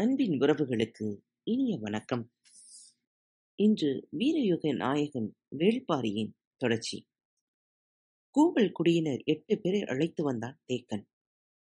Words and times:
அன்பின் 0.00 0.38
உறவுகளுக்கு 0.38 1.18
இனிய 1.42 1.78
வணக்கம். 1.78 2.32
இன்று 3.54 4.08
வீரயுக 4.18 4.76
நாயகன் 4.76 5.36
வேள்பாரியின் 5.58 6.32
தொடர்ச்சி. 6.56 7.06
கூவல் 8.30 8.72
குடியினர் 8.72 9.22
எட்டு 9.24 9.60
பேரை 9.60 9.82
அழைத்து 9.82 10.24
வந்தான் 10.24 10.60
தேக்கன். 10.72 11.04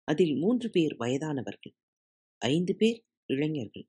அதில் 0.03 0.35
மூன்று 0.35 0.69
பேர் 0.69 0.95
வயதானவர்கள் 0.95 1.75
ஐந்து 2.37 2.75
பேர் 2.75 3.05
இளைஞர்கள். 3.25 3.87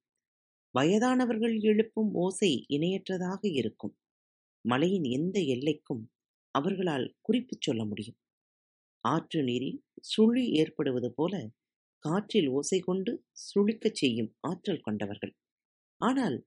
வயதானவர்கள் 0.70 1.58
எழுப்பும் 1.58 2.12
ஓசை 2.12 2.66
இணையற்றதாக 2.68 3.38
இருக்கும். 3.42 3.98
மலையின் 4.68 5.04
எந்த 5.04 5.40
எல்லைக்கும் 5.40 6.06
அவர்களால் 6.50 7.14
குறிப்புச் 7.20 7.60
சொல்ல 7.60 7.84
முடியும். 7.84 8.16
ஆற்று 9.00 9.42
நீரில் 9.42 9.84
சுழி 10.00 10.50
ஏற்படுவது 10.50 11.12
போல 11.14 11.50
காற்றில் 12.04 12.48
ஓசை 12.48 12.80
கொண்டு 12.80 13.12
சுழிக்கச் 13.44 13.94
செய்யும் 13.94 14.34
ஆற்றல் 14.40 14.80
கொண்டவர்கள். 14.80 15.34
ஆனால் 16.00 16.38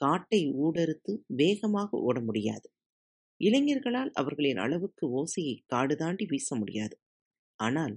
காட்டை 0.00 0.40
ஊடறுத்து 0.56 1.12
வேகமாக 1.36 1.98
ஓட 1.98 2.20
முடியாது. 2.20 2.66
இளைஞர்களால் 3.40 4.12
அவர்களின் 4.12 4.56
அளவுக்கு 4.56 5.04
ஓசையை 5.18 5.56
காடு 5.66 5.96
தாண்டி 5.96 6.26
வீச 6.26 6.56
முடியாது. 6.56 6.96
ஆனால் 7.60 7.96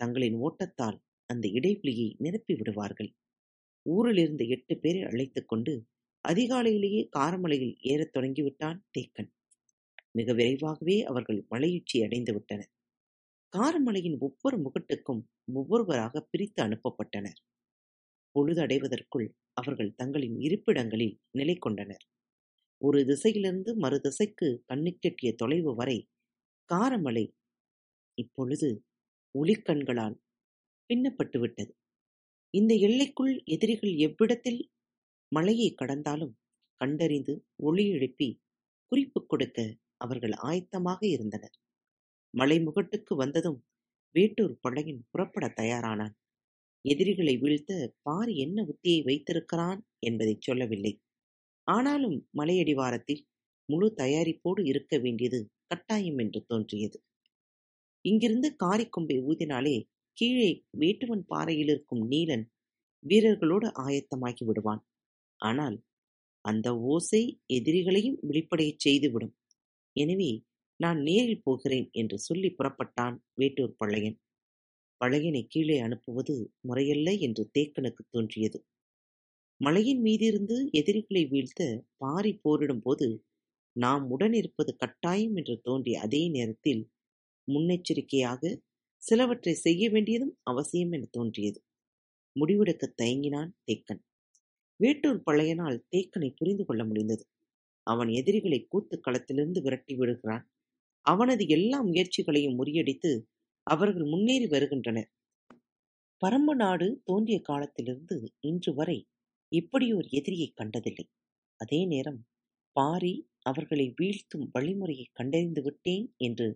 தங்களின் 0.00 0.36
ஓட்டத்தால் 0.40 0.98
அந்த 1.30 1.48
இடைவெளியை 1.48 2.16
நிரப்பி 2.18 2.54
விடுவார்கள். 2.54 3.10
ஊரில் 3.86 4.16
இருந்த 4.16 4.44
எட்டு 4.44 4.78
பேரை 4.78 5.02
அழைத்துக் 5.02 5.48
கொண்டு 5.48 5.74
அதிகாலையிலேயே 6.24 7.02
காரமலையில் 7.18 7.76
ஏறத் 7.82 8.16
தொடங்கிவிட்டான் 8.16 8.78
தேக்கன். 8.92 9.30
மிக 10.12 10.32
விரைவாகவே 10.32 11.02
அவர்கள் 11.02 11.46
மலையுச்சி 11.50 11.98
அடைந்து 12.04 12.32
விட்டனர் 12.32 12.72
காரமலையின் 13.52 14.16
ஒவ்வொரு 14.20 14.56
முகட்டுக்கும் 14.58 15.20
ஒவ்வொருவராக 15.52 16.20
பிரித்து 16.30 16.60
அனுப்பப்பட்டனர். 16.62 17.38
பொழுதடைவதற்குள் 18.34 19.26
அவர்கள் 19.52 19.94
தங்களின் 19.96 20.36
இருப்பிடங்களில் 20.38 21.14
நிலை 21.30 21.56
கொண்டனர். 21.58 22.04
ஒரு 22.82 22.98
திசையிலிருந்து 23.04 23.70
மறு 23.74 23.98
திசைக்கு 24.00 24.48
கண்ணுக்கெட்டிய 24.66 25.30
தொலைவு 25.34 25.72
வரை 25.74 25.98
காரமலை 26.70 27.24
இப்பொழுது 28.18 28.68
ஒளிக்கண்களால் 29.34 30.16
பின்னப்பட்டுவிட்டது 30.90 31.72
இந்த 32.54 32.72
எல்லைக்குள் 32.88 33.34
எதிரிகள் 33.46 33.94
எவ்விடத்தில் 34.06 34.60
மலையை 35.32 35.70
கடந்தாலும் 35.74 36.34
கண்டறிந்து 36.80 37.34
ஒளி 37.60 37.84
எழுப்பி 37.88 38.28
குறிப்பு 38.92 39.20
கொடுக்க 39.26 39.58
அவர்கள் 39.96 40.34
ஆயத்தமாக 40.42 41.00
இருந்தனர். 41.06 41.56
மலைமுகட்டுக்கு 42.38 43.12
வந்ததும் 43.14 43.58
வேட்டூர் 44.14 44.54
படையின் 44.60 45.02
புறப்பட 45.10 45.46
தயாரானான். 45.60 46.14
எதிரிகளை 46.84 47.34
வீழ்த்த 47.36 47.72
பாரி 48.02 48.34
என்ன 48.36 48.58
உத்தியை 48.62 49.00
வைத்திருக்கிறான் 49.04 49.80
என்பதை 49.98 50.34
சொல்லவில்லை. 50.40 50.92
ஆனாலும் 51.66 52.18
மலையடிவாரத்தில் 52.38 53.22
முழு 53.68 53.88
தயாரிப்போடு 53.96 54.60
இருக்க 54.64 54.98
வேண்டியது 54.98 55.38
கட்டாயம் 55.66 56.18
என்று 56.18 56.40
தோன்றியது. 56.46 56.98
இங்கிருந்து 58.04 58.48
காரிக்கொம்பை 58.64 59.16
ஊதினாலே 59.30 59.76
கீழே 60.18 60.50
வேட்டுவன் 60.78 61.24
பாறையில் 61.26 61.68
இருக்கும் 61.68 62.04
நீலன் 62.08 62.44
வீரர்களோடு 63.04 63.68
ஆயத்தமாகி 63.86 64.44
விடுவான். 64.44 64.82
ஆனால் 65.40 65.76
அந்த 66.44 66.68
ஓசை 66.92 67.22
எதிரிகளையும் 67.48 68.18
வெளிப்படையச் 68.20 68.80
செய்துவிடும். 68.80 69.34
எனவே 69.96 70.30
நான் 70.80 70.98
நேரில் 71.02 71.42
போகிறேன் 71.42 71.88
என்று 71.92 72.18
சொல்லி 72.18 72.48
புறப்பட்டான் 72.50 73.16
வேட்டூர் 73.34 73.78
பழையன். 73.78 74.18
பழையனை 75.00 75.46
கீழே 75.46 75.78
அனுப்புவது 75.78 76.34
முறையல்ல 76.60 77.18
என்று 77.18 77.50
தேக்கனுக்கு 77.58 78.02
தோன்றியது. 78.10 78.58
மலையின் 79.60 80.02
மீதிருந்து 80.02 80.56
எதிரிகளை 80.70 81.22
வீழ்த்த 81.26 81.62
பாரி 81.96 82.32
போரிடும் 82.34 82.82
போது 82.82 83.06
நாம் 83.76 84.04
உடன் 84.10 84.32
இருப்பது 84.32 84.76
கட்டாயம் 84.76 85.36
என்று 85.36 85.60
தோன்றிய 85.62 86.00
அதே 86.00 86.28
நேரத்தில் 86.28 86.82
முன்னெச்சரிக்கையாக 87.48 88.42
சிலவற்றை 89.02 89.54
செய்ய 89.54 89.90
வேண்டியதும் 89.90 90.34
அவசியம் 90.42 90.92
என 90.92 91.08
தோன்றியது. 91.10 91.60
முடிவெடுக்க 92.36 92.84
தயங்கினான் 93.02 93.50
தேக்கன். 93.66 94.02
வேட்டூர் 94.80 95.22
பழையனால் 95.22 95.78
தேக்கனை 95.90 96.30
புரிந்து 96.36 96.64
கொள்ள 96.64 96.84
முடிந்தது. 96.84 97.24
அவன் 97.86 98.08
எதிரிகளை 98.08 98.60
கூத்து 98.66 99.00
களத்திலிருந்து 99.00 99.62
விரட்டி 99.62 99.94
விடுகிறான். 99.94 100.44
அவனது 101.08 101.42
எல்லா 101.48 101.78
முயற்சிகளையும் 101.82 102.58
முறியடித்து 102.58 103.10
அவர்கள் 103.66 104.06
முன்னேறி 104.06 104.46
வருகின்றனர். 104.46 105.10
பரம்பு 106.22 106.54
நாடு 106.54 106.86
தோன்றிய 107.04 107.38
காலத்திலிருந்து 107.40 108.16
இன்று 108.40 108.70
வரை 108.74 108.98
இப்படியோர் 109.52 110.08
எதிரியை 110.10 110.48
கண்டதில்லை. 110.52 111.06
அதே 111.60 111.80
நேரம் 111.84 112.20
பாரி 112.76 113.14
அவர்களை 113.42 113.86
வீழ்த்தும் 113.98 114.46
வழிமுறையை 114.54 115.06
கண்டறிந்து 115.12 115.62
விட்டேன் 115.62 116.06
என்று 116.18 116.48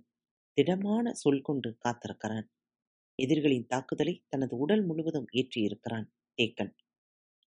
திடமான 0.58 1.12
சொல் 1.12 1.42
கொண்டு 1.42 1.70
காத்திருக்கிறான். 1.84 2.46
எதிரிகளின் 3.18 3.66
தாக்குதலை 3.66 4.14
தனது 4.28 4.54
உடல் 4.56 4.84
முழுவதும் 4.84 5.28
ஏற்றியிருக்கிறான் 5.32 6.08
தேக்கன். 6.38 6.72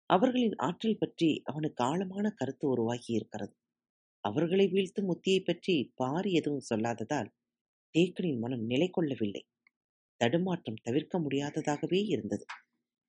அவர்களின் 0.09 0.55
ஆற்றல் 0.59 0.97
பற்றி 0.97 1.29
அவனுக்கு 1.43 1.81
ஆழமான 1.83 2.25
கருத்து 2.31 2.65
உருவாகி 2.69 3.11
இருக்கிறது 3.13 3.53
அவர்களை 4.23 4.67
வீழ்த்தும் 4.67 5.11
உத்தியைப் 5.11 5.45
பற்றி 5.45 5.91
பாரி 5.95 6.31
எதுவும் 6.33 6.65
சொல்லாததால் 6.69 7.29
தேக்கனின் 7.95 8.39
மனம் 8.39 8.65
நிலை 8.65 8.89
கொள்ளவில்லை. 8.89 9.43
தடுமாற்றம் 10.21 10.81
தவிர்க்க 10.83 11.19
முடியாததாகவே 11.19 12.05
இருந்தது. 12.05 12.45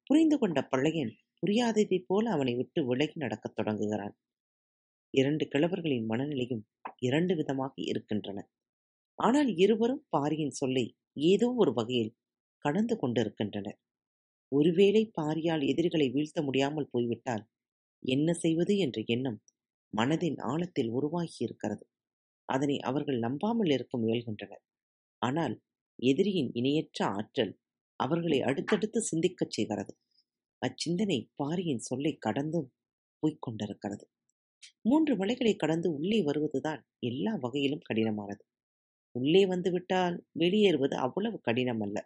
புரிந்து 0.06 0.38
கொண்ட 0.38 0.62
பழையன் 0.62 1.12
புரியாததைப் 1.42 2.04
போல 2.06 2.30
அவனை 2.30 2.54
விட்டு 2.54 2.86
விலகி 2.86 3.12
நடக்கத் 3.14 3.56
தொடங்குகிறான். 3.56 4.14
இரண்டு 5.14 5.48
கிழவர்களின் 5.48 6.10
மனநிலையும் 6.10 6.64
இரண்டு 6.98 7.36
விதமாக 7.36 7.72
இருக்கின்றன. 7.82 8.38
ஆனால் 9.18 9.56
இருவரும் 9.56 10.06
பாரியின் 10.08 10.50
சொல்லை 10.50 10.96
ஏதோ 11.12 11.54
ஒரு 11.54 11.72
வகையில் 11.72 12.16
கடந்து 12.64 12.96
கொண்டிருக்கின்றனர். 12.96 13.78
ஒருவேளை 14.52 15.10
பாரியால் 15.20 15.66
எதிரிகளை 15.66 16.10
வீழ்த்த 16.10 16.42
முடியாமல் 16.42 16.90
போய்விட்டால் 16.90 17.44
என்ன 18.02 18.32
செய்வது 18.34 18.76
என்ற 18.78 19.02
எண்ணம் 19.06 19.38
மனதின் 19.96 20.38
ஆழத்தில் 20.42 20.88
உருவாகி 20.88 21.44
இருக்கிறது. 21.44 21.84
அதனை 22.48 22.78
அவர்கள் 22.80 23.18
நம்பாமல் 23.18 23.70
இருக்க 23.70 23.98
முயல்கின்றனர். 23.98 24.62
ஆனால் 25.18 25.54
எதிரியின் 26.02 26.50
இணையற்ற 26.52 27.06
ஆற்றல் 27.06 27.58
அவர்களை 28.00 28.42
அடுத்தடுத்து 28.42 29.02
சிந்திக்கச் 29.02 29.50
செய்கிறது. 29.50 29.92
அச்சிந்தனை 30.62 31.30
பாரியின் 31.34 31.78
சொல்லை 31.78 32.16
கடந்தும் 32.16 32.72
போய்க் 33.18 33.42
கொண்டிருக்கிறது. 33.42 34.04
மூன்று 34.82 35.16
மலைகளை 35.16 35.56
கடந்து 35.56 35.92
உள்ளே 35.92 36.22
வருவதுதான் 36.22 36.82
எல்லா 36.98 37.34
வகையிலும் 37.34 37.86
கடினமானது. 37.88 38.42
உள்ளே 39.14 39.46
வந்துவிட்டால் 39.46 40.16
வெளியேறுவது 40.32 40.96
அவ்வளவு 40.96 41.40
கடினம் 41.40 41.80
அல்ல 41.80 41.98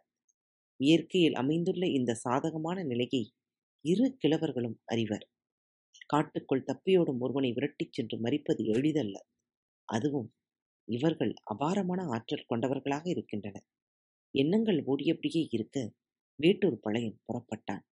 இயற்கையில் 0.81 1.35
அமைந்துள்ள 1.35 1.87
இந்த 1.89 2.15
சாதகமான 2.15 2.83
நிலையை 2.83 3.23
இரு 3.85 4.17
கிழவர்களும் 4.25 4.79
அறிவர். 4.85 5.27
காட்டுக்குள் 6.07 6.67
தப்பியோடும் 6.67 7.19
ஒருவனை 7.19 7.53
விரட்டிச் 7.53 7.93
சென்று 7.93 8.19
மறிப்பது 8.19 8.63
எளிதல்ல. 8.75 9.17
அதுவும் 9.89 10.29
இவர்கள் 10.89 11.33
அபாரமான 11.45 12.01
ஆற்றல் 12.07 12.49
கொண்டவர்களாக 12.49 13.09
இருக்கின்றனர். 13.11 13.67
எண்ணங்கள் 14.35 14.81
ஓடியபடியே 14.87 15.43
இருக்க 15.51 15.79
வேட்டூர் 16.39 16.81
பழையன் 16.81 17.21
புறப்பட்டான். 17.27 17.85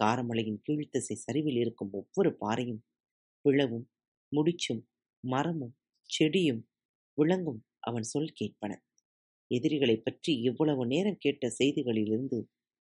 காரமலையின் 0.00 0.62
கீழ்த்திசை 0.62 1.16
சரிவில் 1.16 1.56
இருக்கும் 1.56 1.92
ஒவ்வொரு 1.92 2.36
பாறையும் 2.36 2.82
பிளவும் 3.44 3.86
முடிச்சும் 4.32 4.82
மரமும் 5.24 5.74
செடியும் 6.10 6.62
விளங்கும் 7.18 7.64
அவன் 7.80 8.02
சொல் 8.02 8.32
கேட்பன. 8.40 8.72
எதிரிகளை 9.50 9.96
பற்றி 9.96 10.32
இவ்வளவு 10.40 10.86
நேரம் 10.86 11.18
கேட்ட 11.18 11.46
செய்திகளிலிருந்து 11.58 12.38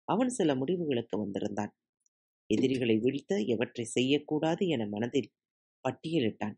அவன் 0.08 0.28
சில 0.28 0.54
முடிவுகளுக்கு 0.54 1.18
வந்திருந்தான். 1.18 1.72
எதிரிகளை 2.50 2.96
வீழ்த்த 2.98 3.38
எவற்றை 3.54 3.84
செய்யக்கூடாது 3.96 4.62
என 4.68 4.86
மனதில் 4.86 5.30
பட்டியலிட்டான். 5.84 6.56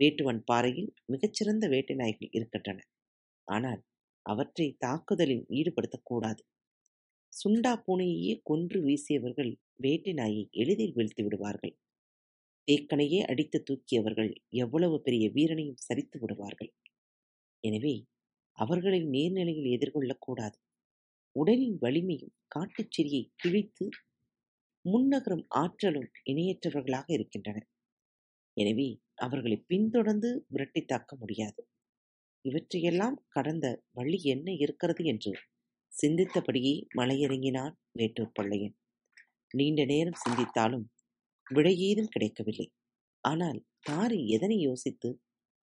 வேட்டுவன் 0.00 0.40
பாறையில் 0.44 0.90
மிகச்சிறந்த 1.04 1.64
வேட்டை 1.68 1.94
நாய்கள் 1.96 2.32
இருக்கின்றன. 2.32 2.78
ஆனால் 3.48 3.80
அவற்றை 4.26 4.68
தாக்குதலில் 4.78 5.44
ஈடுபடுத்தக்கூடாது. 5.50 6.42
சுண்டா 7.32 7.72
பூனையையே 7.84 8.34
கொன்று 8.42 8.78
வீசியவர்கள் 8.80 9.52
வேட்டை 9.76 10.12
நாயை 10.12 10.44
எளிதில் 10.52 10.94
வீழ்த்தி 10.96 11.22
விடுவார்கள். 11.24 11.74
தேக்கனையே 12.68 13.20
அடித்து 13.22 13.58
தூக்கியவர்கள் 13.62 14.30
எவ்வளவு 14.62 14.96
பெரிய 15.00 15.24
வீரனையும் 15.28 15.82
சரித்து 15.88 16.16
விடுவார்கள். 16.18 16.70
எனவே 17.64 17.94
அவர்களை 18.58 19.00
நேர்நிலையில் 19.14 19.70
எதிர்கொள்ளக்கூடாது. 19.76 20.56
உடலின் 21.36 21.76
வலிமையும் 21.78 22.34
காட்டுச்செடியை 22.48 23.22
கிழித்து 23.36 23.86
முன்னகரும் 24.86 25.44
ஆற்றலும் 25.60 26.08
இணையற்றவர்களாக 26.30 27.06
இருக்கின்றனர் 27.08 27.66
எனவே 28.56 28.88
அவர்களை 29.16 29.56
பின்தொடர்ந்து 29.70 30.30
விரட்டி 30.46 30.82
தாக்க 30.84 31.16
முடியாது. 31.16 31.60
இவற்றையெல்லாம் 32.44 33.16
கடந்த 33.28 33.66
வழி 33.92 34.18
என்ன 34.24 34.48
இருக்கிறது 34.64 35.02
என்று 35.04 35.32
சிந்தித்தபடியே 35.92 36.74
மலையிறங்கினான் 36.98 37.74
வேட்டூர் 37.92 38.34
பள்ளையன். 38.34 38.74
நீண்ட 39.54 39.80
நேரம் 39.84 40.20
சிந்தித்தாலும் 40.24 40.86
விடையேதும் 41.46 42.12
கிடைக்கவில்லை. 42.14 42.66
ஆனால் 43.24 43.58
தாரி 43.80 44.18
எதனை 44.28 44.58
யோசித்து 44.60 45.10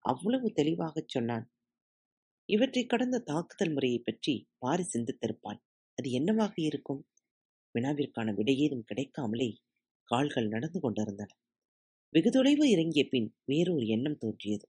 அவ்வளவு 0.05 0.47
தெளிவாகச் 0.51 1.11
சொன்னான்? 1.15 1.45
இவற்றை 2.49 2.83
கடந்த 2.85 3.23
தாக்குதல் 3.31 3.73
முறையை 3.73 3.99
பற்றி 3.99 4.33
பாரி 4.57 4.85
சிந்தித்திருப்பான். 4.93 5.59
அது 5.97 6.07
என்னவாக 6.11 6.55
இருக்கும்? 6.61 7.01
வினாவிற்கான 7.75 8.29
விடையேதும் 8.33 8.85
கிடைக்காமலே 8.85 9.49
கால்கள் 10.09 10.47
நடந்து 10.47 10.79
கொண்டிருந்தன. 10.79 11.29
வெகு 12.13 12.31
தொலைவு 12.31 12.65
இறங்கிய 12.69 13.03
பின் 13.09 13.29
வேறொரு 13.45 13.85
எண்ணம் 13.87 14.17
தோன்றியது. 14.17 14.65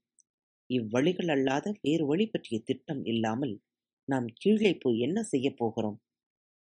இவ்வழிகள் 0.71 1.31
அல்லாத 1.31 1.67
வேறு 1.81 2.07
வழி 2.07 2.27
பற்றிய 2.27 2.59
திட்டம் 2.65 3.03
இல்லாமல் 3.05 3.55
நாம் 4.09 4.29
கீழே 4.35 4.73
போய் 4.79 4.99
என்ன 4.99 5.19
செய்யப் 5.23 5.59
போகிறோம்? 5.59 5.99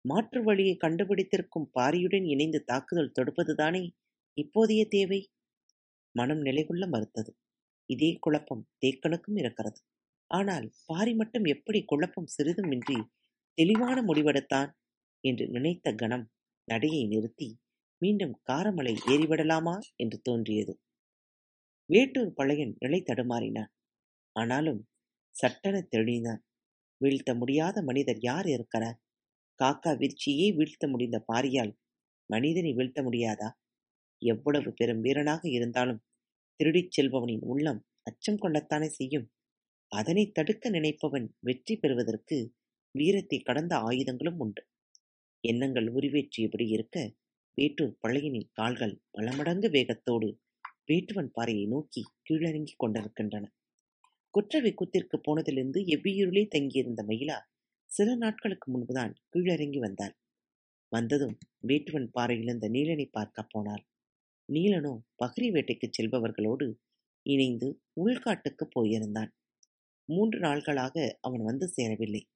மாற்று 0.06 0.44
வழியை 0.44 0.78
கண்டுபிடித்திருக்கும் 0.78 1.70
பாரியுடன் 1.80 2.26
இணைந்து 2.26 2.64
தாக்குதல் 2.64 3.16
தொடுப்பதுதானே 3.20 3.84
இப்போதைய 4.38 4.82
தேவை? 4.88 5.22
மனம் 6.16 6.42
நிலைகொள்ள 6.42 6.84
மறுத்தது. 6.88 7.32
இதே 7.90 8.18
குழப்பம் 8.20 8.68
தேக்கனுக்கும் 8.82 9.38
இருக்கிறது 9.38 9.80
ஆனால் 10.32 10.68
பாரி 10.86 11.14
மட்டும் 11.14 11.46
எப்படி 11.46 11.86
குழப்பம் 11.86 12.28
சிறிதுமின்றி 12.28 12.98
தெளிவான 13.58 13.98
முடிவெடுத்தான்? 14.04 14.70
என்று 15.24 15.48
நினைத்த 15.48 15.94
கணம் 15.94 16.32
நடையை 16.68 17.08
நிறுத்தி 17.08 17.60
மீண்டும் 18.02 18.42
காரமலை 18.52 18.94
ஏறிவிடலாமா 19.08 19.80
என்று 19.96 20.22
தோன்றியது. 20.22 20.74
வேட்டூர் 21.90 22.34
பழையன் 22.34 22.76
நிலை 22.80 23.04
தடுமாறினான். 23.04 23.72
ஆனாலும் 24.36 24.88
சட்டென 25.36 25.88
தெளிந்தான். 25.96 26.42
வீழ்த்த 26.98 27.36
முடியாத 27.36 27.82
மனிதர் 27.82 28.20
யார் 28.20 28.48
இருக்கிறார்? 28.48 28.98
காக்கா 29.60 29.98
வீழ்ச்சியே 29.98 30.56
வீழ்த்த 30.56 30.88
முடிந்த 30.88 31.26
பாரியால் 31.34 31.74
மனிதனை 32.26 32.74
வீழ்த்த 32.74 33.02
முடியாதா? 33.04 33.50
எவ்வளவு 34.22 34.74
பெரும் 34.74 35.00
வீரனாக 35.00 35.50
இருந்தாலும் 35.50 36.04
திருடிச் 36.56 36.92
செல்பவனின் 36.92 37.44
உள்ளம் 37.44 37.86
அச்சம் 38.02 38.38
கொள்ளத்தானே 38.38 38.90
செய்யும். 38.90 39.28
அதனை 39.92 40.32
தடுக்க 40.32 40.70
நினைப்பவன் 40.70 41.36
வெற்றி 41.40 41.76
பெறுவதற்கு 41.78 42.38
வீரத்தை 42.92 43.40
கடந்த 43.40 43.78
ஆயுதங்களும் 43.78 44.40
உண்டு. 44.40 44.62
எண்ணங்கள் 45.44 45.88
உருவேற்றியபடி 45.94 46.66
இருக்க 46.68 47.14
வேட்டூர் 47.58 47.98
பழையனின் 48.02 48.50
கால்கள் 48.52 49.02
பல 49.12 49.32
மடங்கு 49.36 49.70
வேகத்தோடு 49.70 50.40
வேட்டுவன் 50.88 51.30
பாறையை 51.32 51.68
நோக்கி 51.68 52.02
கீழறங்கிக் 52.22 52.78
கொண்டிருக்கின்றன. 52.78 53.46
குற்றவை 54.30 54.74
கூத்திற்கு 54.74 55.18
போனதிலிருந்து 55.18 55.80
எவ்வியூரிலே 55.86 56.48
தங்கியிருந்த 56.48 57.04
மயிலா 57.08 57.38
சில 57.86 58.16
நாட்களுக்கு 58.16 58.72
முன்புதான் 58.72 59.14
கீழறங்கி 59.32 59.78
வந்தாள். 59.78 60.16
வந்ததும் 60.92 61.38
வேட்டுவன் 61.68 62.10
பாறையிலிருந்த 62.12 62.70
நீலனை 62.70 63.08
பார்க்க 63.12 63.48
போனாள். 63.50 63.84
நீலனோ 64.50 64.94
பகிரி 65.26 65.50
வேட்டைக்கு 65.52 65.90
செல்பவர்களோடு 65.90 66.68
இணைந்து 67.26 67.82
உள்காட்டுக்கு 68.04 68.66
போயிருந்தான். 68.76 69.32
மூன்று 70.10 70.40
நாள்களாக 70.40 71.18
அவன் 71.22 71.44
வந்து 71.44 71.68
சேரவில்லை. 71.68 72.30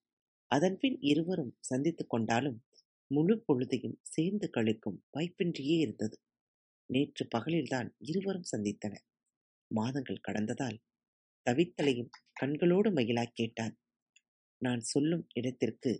அதன்பின் 0.51 0.97
இருவரும் 1.01 1.53
சந்தித்துக் 1.59 2.09
கொண்டாலும் 2.09 2.57
முழு 3.13 3.35
பொழுதையும் 3.47 3.97
சேர்ந்து 4.05 4.49
கழிக்கும் 4.53 4.99
வாய்ப்பின்றியே 5.13 5.77
இருந்தது. 5.79 6.15
நேற்று 6.89 7.27
பகலில்தான் 7.35 7.89
இருவரும் 8.03 8.49
சந்தித்தனர். 8.51 9.05
மாதங்கள் 9.71 10.25
கடந்ததால் 10.27 10.77
தவித்தலையும் 11.45 12.11
கண்களோடு 12.41 12.89
மகிழா 12.91 13.25
கேட்டான். 13.33 13.75
நான் 14.61 14.83
சொல்லும் 14.83 15.25
இடத்திற்கு 15.33 15.91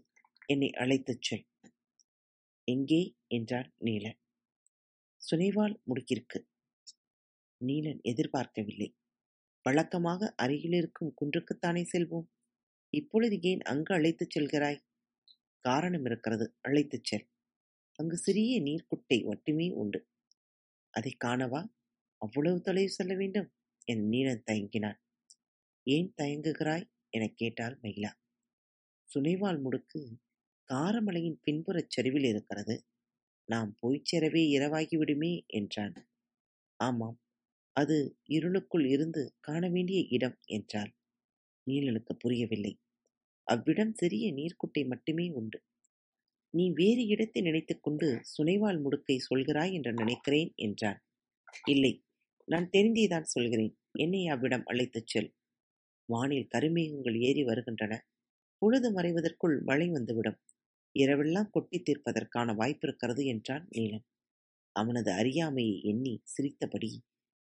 என்னை 0.45 0.69
அழைத்துச் 0.74 1.21
செல். 1.21 1.45
எங்கே? 2.68 3.01
என்றான் 3.27 3.69
நீலன். 3.86 4.19
சுனைவால் 5.21 5.75
முடுக்கிற்கு. 5.83 6.39
நீலன் 7.62 8.01
எதிர்பார்க்கவில்லை. 8.04 8.89
வழக்கமாக 9.66 10.33
அருகிலிருக்கும் 10.36 11.13
குன்றுக்குத்தானே 11.21 11.83
செல்வோம். 11.94 12.27
இப்பொழுது 12.94 13.36
ஏன் 13.42 13.62
அங்கு 13.63 13.94
அழைத்துச் 13.94 14.30
செல்கிறாய்? 14.30 14.80
காரணம் 15.65 16.06
இருக்கிறது. 16.06 16.54
அழைத்துச் 16.62 17.04
செல். 17.04 17.27
அங்கு 18.00 18.18
சிறிய 18.18 18.62
நீர்க்குட்டை 18.62 19.25
மட்டுமே 19.25 19.71
உண்டு. 19.71 20.00
அதை 20.94 21.18
காணவா? 21.25 21.62
அவ்வளவு 22.18 22.62
தொலைவு 22.62 22.89
செல்ல 22.89 23.15
வேண்டும்? 23.15 23.50
என் 23.88 24.10
நீலன் 24.10 24.44
தயங்கினான். 24.51 25.00
ஏன் 25.88 26.13
தயங்குகிறாய்? 26.21 26.86
எனக் 27.10 27.38
கேட்டாள் 27.38 27.80
மகிழா. 27.83 28.12
சுனைவால் 29.10 29.62
முடுக்கு 29.63 30.01
காரமலையின் 30.69 31.39
பின்புறச் 31.45 31.89
சரிவில் 31.89 32.24
இருக்கிறது. 32.24 32.75
நாம் 33.50 33.77
போய்ச் 33.80 34.16
சேரவே 34.16 34.44
இரவாகிவிடுமே 34.56 35.45
என்றான். 35.48 35.95
ஆமாம் 36.80 37.18
அது 37.75 37.98
இருளுக்குள் 38.30 38.86
இருந்து 38.86 39.36
காண 39.39 39.69
வேண்டிய 39.69 40.01
இடம் 40.09 40.38
என்றாள். 40.48 40.92
நீலனுக்கு 41.68 42.13
புரியவில்லை. 42.19 42.74
அவ்விடம் 43.48 43.94
சிறிய 43.94 44.25
நீர்க்குட்டை 44.34 44.84
மட்டுமே 44.88 45.25
உண்டு. 45.31 45.57
நீ 46.54 46.66
வேறு 46.72 47.04
இடத்தை 47.07 47.42
நினைத்துக் 47.42 47.84
கொண்டு 47.84 48.07
சுனைவால் 48.31 48.80
முடுக்கை 48.81 49.18
சொல்கிறாய் 49.30 49.74
என்று 49.74 49.94
நினைக்கிறேன் 49.94 50.51
என்றான். 50.57 51.00
இல்லை 51.68 51.94
நான் 52.48 52.68
தெரிந்தேதான் 52.69 53.28
சொல்கிறேன். 53.34 53.74
என்னை 54.00 54.22
அவ்விடம் 54.28 54.66
அழைத்துச் 54.66 55.07
செல். 55.07 55.31
வானில் 56.10 56.50
கருமேகங்கள் 56.56 57.18
ஏறி 57.22 57.44
வருகின்றன. 57.44 57.94
பொழுது 58.62 58.90
மறைவதற்குள் 58.94 59.57
மழை 59.63 59.88
வந்துவிடும். 59.90 60.40
இரவெல்லாம் 60.95 61.51
கொட்டி 61.51 61.80
தீர்ப்பதற்கான 61.84 62.50
வாய்ப்பிருக்கிறது 62.56 63.24
என்றான் 63.25 63.66
நீலன். 63.75 64.06
அவனது 64.75 65.12
அறியாமையை 65.13 65.78
எண்ணி 65.92 66.16
சிரித்தபடி 66.25 66.92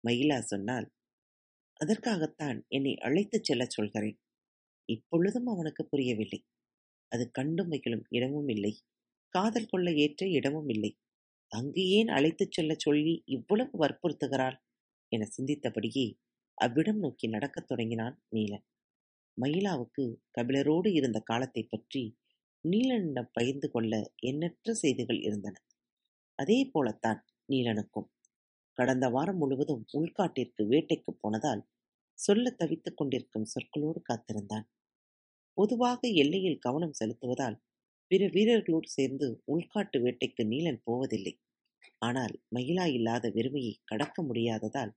மயிலா 0.05 0.38
சொன்னால் 0.44 0.88
அதற்காகத்தான் 1.81 2.58
என்னை 2.69 2.94
அழைத்துச் 3.00 3.44
செல்லச் 3.44 3.70
சொல்கிறேன். 3.70 4.19
இப்பொழுதும் 4.88 5.46
அவனுக்கு 5.46 5.86
புரியவில்லை. 5.86 6.40
அது 7.12 7.31
கண்டும் 7.31 7.70
வைக்கலும் 7.72 8.04
இடமும் 8.08 8.48
இல்லை. 8.48 8.72
காதல் 9.34 9.66
கொள்ள 9.66 9.92
ஏற்ற 9.94 10.28
இடமும் 10.28 10.69
இல்லை. 10.69 10.92
அங்கு 11.52 11.88
ஏன் 11.88 12.08
அழைத்துச் 12.08 12.52
செல்லச் 12.52 12.81
சொல்லி 12.81 13.22
இவ்வளவு 13.26 13.78
வற்புறுத்துகிறாள்? 13.78 14.56
என 15.12 15.28
சிந்தித்தபடியே 15.36 16.06
அவ்விடம் 16.58 16.98
நோக்கி 16.98 17.26
நடக்கத் 17.28 17.69
தொடங்கினான் 17.69 18.22
நீலன். 18.36 18.64
மயிலாவுக்கு 19.38 20.04
கபிலரோடு 20.38 20.92
இருந்த 20.94 21.20
காலத்தைப் 21.20 21.70
பற்றி 21.70 22.02
நீலனிடம் 22.64 23.31
பகிர்ந்து 23.32 23.70
கொள்ள 23.70 23.94
எண்ணற்ற 24.22 24.75
செய்திகள் 24.75 25.20
இருந்தன. 25.22 25.56
அதே 26.38 26.70
போலத்தான் 26.72 27.20
நீலனுக்கும். 27.48 28.08
கடந்த 28.79 29.08
வாரம் 29.08 29.36
முழுவதும் 29.36 29.86
உள்காட்டிற்கு 29.94 30.62
வேட்டைக்கு 30.67 31.10
போனதால் 31.20 31.62
சொல்ல 32.19 32.50
தவித்துக் 32.50 32.96
கொண்டிருக்கும் 32.96 33.46
சொற்களோடு 33.46 34.00
காத்திருந்தான். 34.03 34.67
பொதுவாக 35.55 36.08
எல்லையில் 36.08 36.58
கவனம் 36.58 36.93
செலுத்துவதால் 36.93 37.56
பிற 38.11 38.27
வீரர்களோடு 38.27 38.87
சேர்ந்து 38.87 39.43
உள்காட்டு 39.46 39.99
வேட்டைக்கு 39.99 40.43
நீலன் 40.44 40.81
போவதில்லை. 40.84 41.41
ஆனால் 41.99 42.43
மகிழா 42.55 42.93
இல்லாத 42.93 43.29
வெறுமையை 43.29 43.75
கடக்க 43.84 44.23
முடியாததால் 44.23 44.93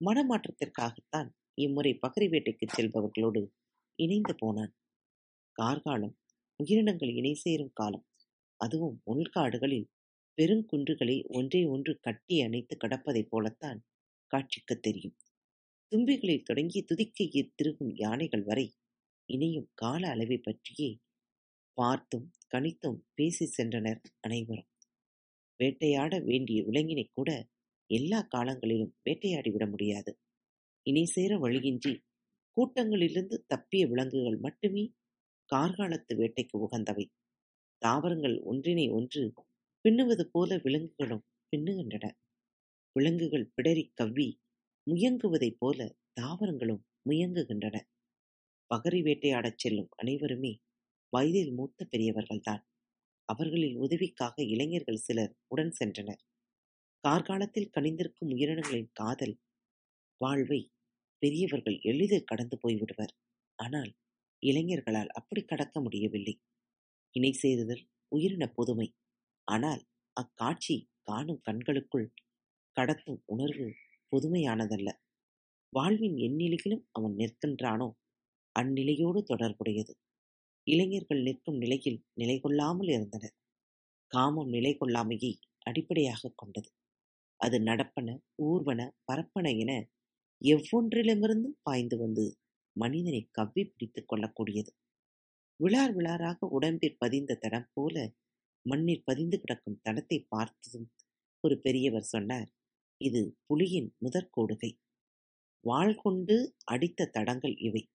மனமாற்றத்திற்காகத்தான் 0.00 1.28
இம்முறை 1.54 1.98
பகரி 2.02 2.28
வேட்டைக்கு 2.28 2.66
செல்பவர்களோடு 2.76 3.42
இணைந்து 3.98 4.34
போனான். 4.38 4.72
கார்காலம் 5.52 6.16
உயிரினங்கள் 6.56 7.12
இணை 7.14 7.34
சேரும் 7.34 7.70
காலம். 7.72 8.06
அதுவும் 8.60 9.02
உள்காடுகளில் 9.14 9.88
பெருங்குன்றுகளை 10.38 11.26
ஒன்றே 11.26 11.64
ஒன்று 11.64 11.98
கட்டி 12.00 12.40
அணைத்து 12.40 12.76
கடப்பதைப் 12.76 13.30
போலத்தான் 13.30 13.80
காட்சிக்குத் 14.26 14.82
தெரியும். 14.82 15.16
தும்பிகளில் 15.92 16.42
தொடங்கி 16.42 16.82
துதிக்கையில் 16.82 17.52
திருகும் 17.54 17.92
யானைகள் 17.94 18.42
வரை 18.42 18.66
இனியும் 19.28 19.68
கால 19.74 20.08
அளவை 20.08 20.38
பற்றியே 20.38 20.90
பார்த்தும் 21.78 22.26
கணித்தும் 22.50 22.98
பேசி 23.14 23.46
சென்றனர் 23.56 24.00
அனைவரும். 24.20 24.68
வேட்டையாட 25.60 26.18
வேண்டிய 26.20 26.58
விலங்கினை 26.64 27.06
கூட 27.12 27.30
எல்லா 27.90 28.20
காலங்களிலும் 28.34 28.94
வேட்டையாடி 29.02 29.50
விட 29.50 29.66
முடியாது. 29.66 30.12
இணை 30.86 31.04
சேர 31.04 31.38
வழியின்றி 31.38 31.94
கூட்டங்களிலிருந்து 32.56 33.36
தப்பிய 33.48 33.82
விலங்குகள் 33.88 34.38
மட்டுமே 34.38 34.84
கார்காலத்து 35.52 36.12
வேட்டைக்கு 36.16 36.56
உகந்தவை. 36.58 37.06
தாவரங்கள் 37.82 38.36
ஒன்றினை 38.44 38.90
ஒன்று 38.90 39.22
பின்னுவது 39.84 40.24
போல 40.30 40.60
விலங்குகளும் 40.64 41.24
பின்னுகின்றன. 41.52 42.06
விலங்குகள் 42.96 43.52
பிடரி 43.56 43.84
கவ்வி 43.94 44.28
முயங்குவதைப் 44.86 45.58
போல 45.58 45.78
தாவரங்களும் 46.20 46.82
முயங்குகின்றன. 47.08 47.76
பகரி 48.70 49.00
வேட்டையாடச் 49.02 49.58
செல்லும் 49.58 49.90
அனைவருமே 49.96 50.52
வயதில் 51.12 51.52
மூத்த 51.52 51.86
பெரியவர்கள்தான். 51.92 52.62
அவர்களின் 53.28 53.76
உதவிக்காக 53.76 54.36
இளைஞர்கள் 54.44 55.04
சிலர் 55.06 55.34
உடன் 55.46 55.74
சென்றனர். 55.80 56.22
கார்காலத்தில் 57.04 57.72
கணிந்திருக்கும் 57.76 58.32
உயிரினங்களின் 58.32 58.90
காதல் 58.92 59.34
வாழ்வை 60.20 60.60
பெரியவர்கள் 61.22 61.78
எளிதில் 61.82 62.24
கடந்து 62.24 62.56
போய்விடுவர் 62.62 63.12
ஆனால் 63.58 63.92
இளைஞர்களால் 64.42 65.10
அப்படி 65.10 65.42
கடக்க 65.44 65.76
முடியவில்லை. 65.80 66.34
இணை 67.14 67.32
செய்ததில் 67.34 67.84
உயிரின 68.12 68.44
புதுமை. 68.48 68.88
ஆனால் 69.48 69.82
அக்காட்சி 70.16 70.76
காணும் 71.02 71.40
கண்களுக்குள் 71.40 72.08
கடத்தும் 72.76 73.20
உணர்வு 73.26 73.68
புதுமையானதல்ல. 74.12 74.88
வாழ்வின் 75.72 76.16
எந்நிலையிலும் 76.26 76.84
அவன் 76.92 77.14
நிற்கின்றானோ 77.16 77.88
அந்நிலையோடு 78.60 79.22
தொடர்புடையது. 79.22 79.94
இளைஞர்கள் 80.64 81.22
நிற்கும் 81.22 81.56
நிலையில் 81.56 82.04
நிலை 82.14 82.40
கொள்ளாமல் 82.40 82.88
இருந்தனர். 82.88 83.34
காமம் 84.06 84.48
நிலை 84.48 84.76
கொள்ளாமையை 84.80 85.34
அடிப்படையாகக் 85.58 86.36
கொண்டது. 86.36 86.70
அது 87.36 87.58
நடப்பன 87.58 88.18
ஊர்வன 88.42 88.90
பரப்பன 89.12 89.58
என 89.58 89.88
எவ்வொன்றிலுமிருந்தும் 90.44 91.56
பாய்ந்து 91.62 91.98
வந்து 91.98 92.36
மனிதனை 92.76 93.28
கவ்வி 93.30 93.64
பிடித்துக் 93.64 94.12
கொள்ளக்கூடியது. 94.12 94.70
விழார் 95.56 95.94
விழாராக 95.94 96.46
உடம்பில் 96.48 96.96
பதிந்த 96.98 97.34
தடம் 97.34 97.68
போல 97.72 98.12
மண்ணில் 98.68 99.02
பதிந்து 99.04 99.38
கிடக்கும் 99.38 99.80
தடத்தை 99.84 100.24
பார்த்ததும் 100.28 100.90
ஒரு 101.40 101.60
பெரியவர் 101.60 102.02
சொன்னார் 102.02 102.48
இது 102.96 103.36
புலியின் 103.48 103.90
முதற்கோடுகை 104.00 104.72
வாள் 105.60 105.94
கொண்டு 105.94 106.54
அடித்த 106.64 107.06
தடங்கள் 107.06 107.56
இவை. 107.58 107.88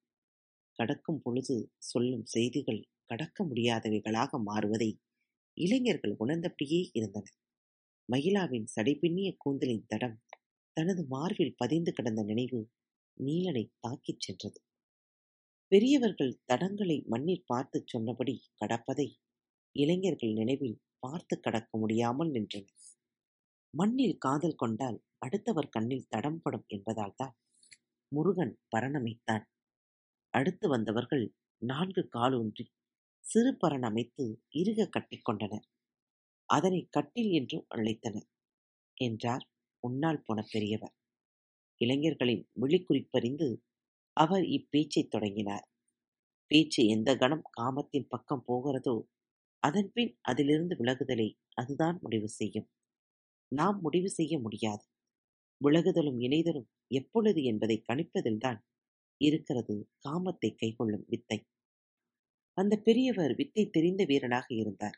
கடக்கும் 0.79 1.21
பொழுது 1.21 1.55
சொல்லும் 1.77 2.25
செய்திகள் 2.25 2.81
கடக்க 3.05 3.45
முடியாதவைகளாக 3.45 4.31
மாறுவதை 4.45 4.89
இளைஞர்கள் 5.57 6.15
உணர்ந்தபடியே 6.19 6.81
இருந்தனர். 6.93 7.38
மகிழாவின் 8.09 8.67
சடைபின்னிய 8.75 9.29
கூந்தலின் 9.38 9.88
தடம் 9.88 10.17
தனது 10.77 11.01
மார்பில் 11.07 11.55
பதிந்து 11.57 11.91
கிடந்த 11.93 12.21
நினைவு 12.24 12.59
நீலனை 13.17 13.63
தாக்கிச் 13.79 14.19
சென்றது. 14.19 14.59
பெரியவர்கள் 15.71 16.33
தடங்களை 16.53 16.98
மண்ணில் 17.05 17.43
பார்த்துச் 17.45 17.88
சொன்னபடி 17.88 18.36
கடப்பதை 18.62 19.07
இளைஞர்கள் 19.75 20.33
நினைவில் 20.33 20.79
பார்த்து 21.00 21.36
கடக்க 21.39 21.71
முடியாமல் 21.77 22.31
நின்றனர். 22.31 22.79
மண்ணில் 23.74 24.17
காதல் 24.17 24.55
கொண்டால் 24.55 25.00
அடுத்தவர் 25.17 25.69
கண்ணில் 25.69 26.09
தடம் 26.09 26.41
படும் 26.41 26.65
என்பதால்தான் 26.67 27.36
முருகன் 28.12 28.55
பரணமைத்தான். 28.71 29.45
அடுத்து 30.33 30.65
வந்தவர்கள் 30.69 31.25
நான்கு 31.62 32.01
காலூன்றி 32.09 32.65
சிறுபரன் 33.25 33.86
அமைத்து 33.88 34.25
இறுக 34.55 34.89
கட்டிக்கொண்டனர் 34.89 35.65
அதனை 36.50 36.81
கட்டில் 36.89 37.31
என்றும் 37.31 37.65
அழைத்தனர் 37.69 38.27
என்றார் 38.98 39.45
உன்னால் 39.83 40.24
போன 40.25 40.39
பெரியவர். 40.51 40.93
இளைஞர்களின் 41.81 42.43
விழிக்குறிப்பறிந்து 42.62 43.48
அவர் 44.17 44.45
இப்பேச்சை 44.57 45.03
தொடங்கினார். 45.07 45.65
பேச்சு 46.51 46.81
எந்த 46.88 47.09
கணம் 47.15 47.45
காமத்தின் 47.51 48.07
பக்கம் 48.07 48.45
போகிறதோ 48.48 48.95
அதன்பின் 49.63 50.13
அதிலிருந்து 50.21 50.75
விலகுதலை 50.75 51.29
அதுதான் 51.53 51.98
முடிவு 52.01 52.29
செய்யும். 52.29 52.67
நாம் 53.51 53.79
முடிவு 53.81 54.09
செய்ய 54.09 54.33
முடியாது. 54.39 54.83
விலகுதலும் 55.62 56.19
இணைதலும் 56.19 56.67
எப்பொழுது 56.91 57.39
என்பதை 57.43 57.77
கணிப்பதில்தான் 57.89 58.59
இருக்கிறது. 59.21 59.75
காமத்தை 60.07 60.51
கைகொள்ளும் 60.55 61.05
வித்தை. 61.07 61.39
அந்த 62.57 62.75
பெரியவர் 62.77 63.33
வித்தை 63.35 63.69
தெரிந்த 63.69 64.05
வீரனாக 64.05 64.47
இருந்தார். 64.55 64.97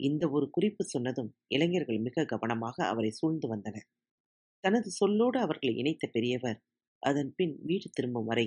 இந்த 0.00 0.30
ஒரு 0.30 0.50
குறிப்பு 0.50 0.84
சொன்னதும் 0.84 1.30
இளைஞர்கள் 1.46 2.00
மிக 2.00 2.24
கவனமாக 2.24 2.76
அவரை 2.86 3.10
சூழ்ந்து 3.10 3.48
வந்தனர். 3.48 3.86
தனது 4.64 4.90
சொல்லோடு 5.00 5.38
அவர்களை 5.38 5.76
இணைத்த 5.76 6.06
பெரியவர் 6.06 6.58
அதன் 7.02 7.34
பின் 7.36 7.54
வீடு 7.62 7.88
திரும்பும் 7.90 8.24
வரை 8.24 8.46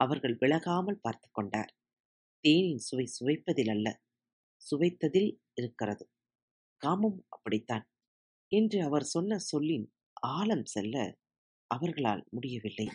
அவர்கள் 0.00 0.36
விலகாமல் 0.40 1.02
பார்த்து 1.02 1.28
கொண்டார். 1.32 1.70
தேனின் 2.44 2.78
சுவை 2.78 3.06
சுவைப்பதில் 3.06 3.68
அல்ல 3.68 3.88
சுவைத்ததில் 4.62 5.30
இருக்கிறது. 5.56 6.04
காமம் 6.82 7.24
அப்படித்தான். 7.28 7.84
என்று 8.52 8.78
அவர் 8.82 9.06
சொன்ன 9.06 9.38
சொல்லின் 9.38 9.86
ஆழம் 10.30 10.66
செல்ல 10.66 10.96
அவர்களால் 11.70 12.24
முடியவில்லை. 12.30 12.88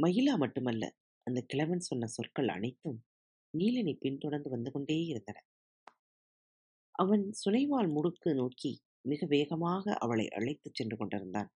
மகிழா 0.00 0.34
மட்டுமல்ல 0.36 0.84
அந்த 1.26 1.40
கிழவன் 1.40 1.80
சொன்ன 1.80 2.06
சொற்கள் 2.06 2.48
அனைத்தும் 2.48 2.98
நீலனை 3.54 3.94
பின்தொடர்ந்து 3.94 4.50
வந்து 4.50 4.70
கொண்டே 4.70 4.96
இருந்தன. 5.04 5.38
அவன் 6.94 7.24
சுனைவால் 7.32 7.90
முடுக்கு 7.90 8.34
நோக்கி 8.34 8.72
மிக 9.00 9.26
வேகமாக 9.26 9.94
அவளை 9.94 10.28
அழைத்துச் 10.28 10.74
சென்று 10.74 10.96
கொண்டிருந்தான். 10.96 11.50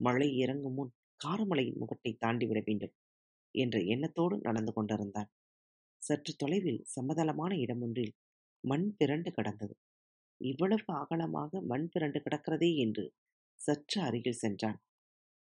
மழை 0.00 0.28
இறங்கும் 0.36 0.74
முன் 0.74 0.92
காரமலையின் 1.20 1.78
முகத்தை 1.78 2.12
தாண்டிவிட 2.20 2.60
வேண்டும் 2.64 2.94
என்ற 3.54 3.78
எண்ணத்தோடு 3.80 4.36
நடந்து 4.38 4.72
கொண்டிருந்தான். 4.72 5.30
சற்று 6.02 6.32
தொலைவில் 6.36 6.84
சமதளமான 6.94 7.52
இடம் 7.58 7.80
ஒன்றில் 7.80 8.14
மண் 8.64 8.88
பிறண்டு 8.98 9.30
கிடந்தது. 9.30 9.74
இவ்வளவு 10.40 10.92
அகலமாக 10.94 11.60
மண் 11.62 11.88
பிறண்டு 11.92 12.20
கிடக்கிறதே 12.20 12.70
என்று 12.76 13.04
சற்று 13.60 14.02
அருகில் 14.02 14.40
சென்றான். 14.42 14.78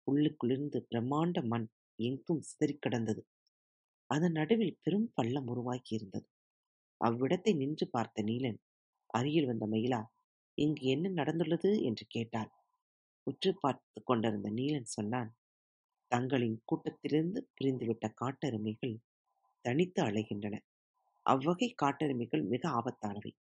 உள்ளுக்குளிர்ந்து 0.06 0.78
பிரம்மாண்ட 0.90 1.38
மண் 1.46 1.66
எங்கும் 1.99 2.43
சிதறிக் 2.43 2.83
கிடந்தது. 2.83 3.23
அதன் 4.11 4.33
நடுவில் 4.33 4.78
பெரும் 4.83 5.09
பள்ளம் 5.14 5.49
உருவாக்கியிருந்தது 5.49 6.28
அவ்விடத்தை 7.00 7.52
நின்று 7.57 7.87
பார்த்த 7.88 8.23
நீலன் 8.23 8.59
அருகில் 9.14 9.47
வந்த 9.47 9.67
மயிலா 9.67 10.00
இங்கு 10.59 10.85
என்ன 10.87 11.11
நடந்துள்ளது? 11.19 11.71
என்று 11.83 12.05
கேட்டாள். 12.09 12.50
உற்று 13.26 13.50
பார்த்து 13.61 14.00
கொண்டிருந்த 14.05 14.50
நீலன் 14.50 14.88
சொன்னான் 14.90 15.31
தங்களின் 16.11 16.59
கூட்டத்திலிருந்து 16.64 17.40
பிரிந்துவிட்ட 17.55 18.07
காட்டெருமைகள் 18.14 18.97
தனித்து 19.64 20.02
அலைகின்றன. 20.05 20.57
அவ்வகை 21.26 21.69
காட்டெருமைகள் 21.75 22.45
மிக 22.45 22.64
ஆபத்தானவை. 22.78 23.33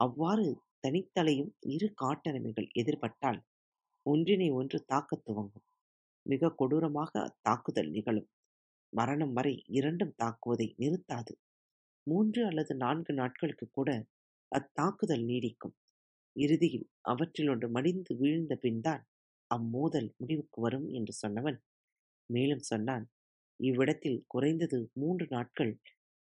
அவ்வாறு 0.00 0.46
தனித்தலையும் 0.84 1.52
இரு 1.68 1.88
காட்டெருமைகள் 1.96 2.68
எதிர்பட்டால் 2.76 3.40
ஒன்றினை 4.06 4.48
ஒன்று 4.52 4.78
தாக்கத் 4.86 5.24
துவங்கும். 5.24 5.66
மிக 6.26 6.50
கொடூரமாக 6.50 7.12
அத்தாக்குதல் 7.22 7.90
நிகழும். 7.90 8.28
மரணம் 8.92 9.32
வரை 9.32 9.54
இரண்டும் 9.68 10.14
தாக்குவதை 10.22 10.68
நிறுத்தாது. 10.78 11.32
மூன்று 12.06 12.40
அல்லது 12.46 12.72
நான்கு 12.74 13.12
நாட்களுக்கு 13.12 13.66
கூட 13.70 13.90
அத்தாக்குதல் 14.52 15.24
நீடிக்கும். 15.24 15.74
இறுதியில் 16.36 16.86
அவற்றிலொன்று 17.02 17.68
மடிந்து 17.70 18.12
வீழ்ந்த 18.16 18.54
பின்தான் 18.56 19.02
அம்மோதல் 19.50 20.10
முடிவுக்கு 20.16 20.58
வரும் 20.60 20.86
என்று 20.88 21.12
சொன்னவன். 21.22 21.58
மேலும் 22.30 22.64
சொன்னான் 22.64 23.04
இவ்விடத்தில் 23.60 24.20
குறைந்தது 24.26 24.78
மூன்று 24.92 25.26
நாட்கள் 25.30 25.72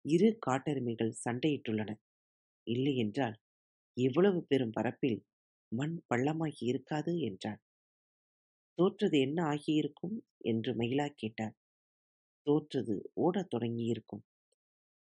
இரு 0.05 0.29
காட்டெருமைகள் 0.39 1.19
சண்டையிட்டுள்ளன. 1.25 1.91
இல்லையென்றால் 2.67 3.37
எவ்வளவு 3.97 4.41
பெரும் 4.45 4.73
பரப்பில் 4.73 5.19
மண் 5.73 5.97
பள்ளமாகி 6.11 6.63
இருக்காது 6.63 7.13
என்றான். 7.21 7.61
தோற்றது 8.79 9.19
என்ன 9.21 9.39
ஆகியிருக்கும்? 9.45 10.17
என்று 10.45 10.75
மயிலா 10.75 11.07
கேட்டார். 11.15 11.55
தோற்றது 12.47 12.95
ஓடத் 13.15 13.51
தொடங்கியிருக்கும். 13.55 14.23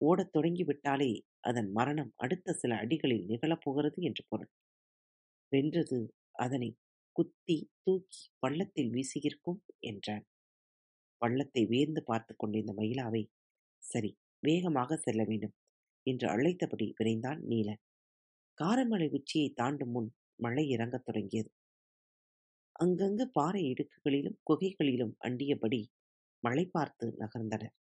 ஓடத் 0.00 0.32
தொடங்கிவிட்டாலே 0.36 1.10
அதன் 1.40 1.70
மரணம் 1.72 2.12
அடுத்த 2.16 2.52
சில 2.52 2.74
அடிகளில் 2.76 3.26
நிகழப்போகிறது 3.26 3.98
என்று 4.00 4.24
பொருள். 4.28 4.50
வென்றது 5.52 5.98
அதனை 6.38 6.70
குத்தி 7.16 7.56
தூக்கி 7.82 8.22
பள்ளத்தில் 8.38 8.90
வீசியிருக்கும் 8.90 9.60
என்றான். 9.80 10.24
பள்ளத்தை 11.22 11.66
வேர்ந்து 11.66 12.00
பார்த்து 12.00 12.36
கொண்டிருந்த 12.36 12.72
மயிலாவை 12.76 13.22
சரி 13.82 14.10
வேகமாக 14.42 14.96
செல்ல 14.96 15.22
வேண்டும் 15.24 15.54
என்று 16.06 16.28
அழைத்தபடி 16.28 16.94
விரைந்தான் 16.98 17.40
நீலன் 17.48 17.82
காரமலை 18.58 19.08
உச்சியை 19.10 19.48
தாண்டும் 19.54 19.90
முன் 19.90 20.10
மழை 20.40 20.64
இறங்கத் 20.68 21.04
தொடங்கியது. 21.04 21.50
அங்கங்கு 22.78 23.24
பாறை 23.32 23.62
இடுக்குகளிலும் 23.70 24.38
குகைகளிலும் 24.42 25.14
அண்டியபடி 25.18 25.80
மழை 26.42 26.64
பார்த்து 26.66 27.06
நகர்ந்தனர். 27.18 27.74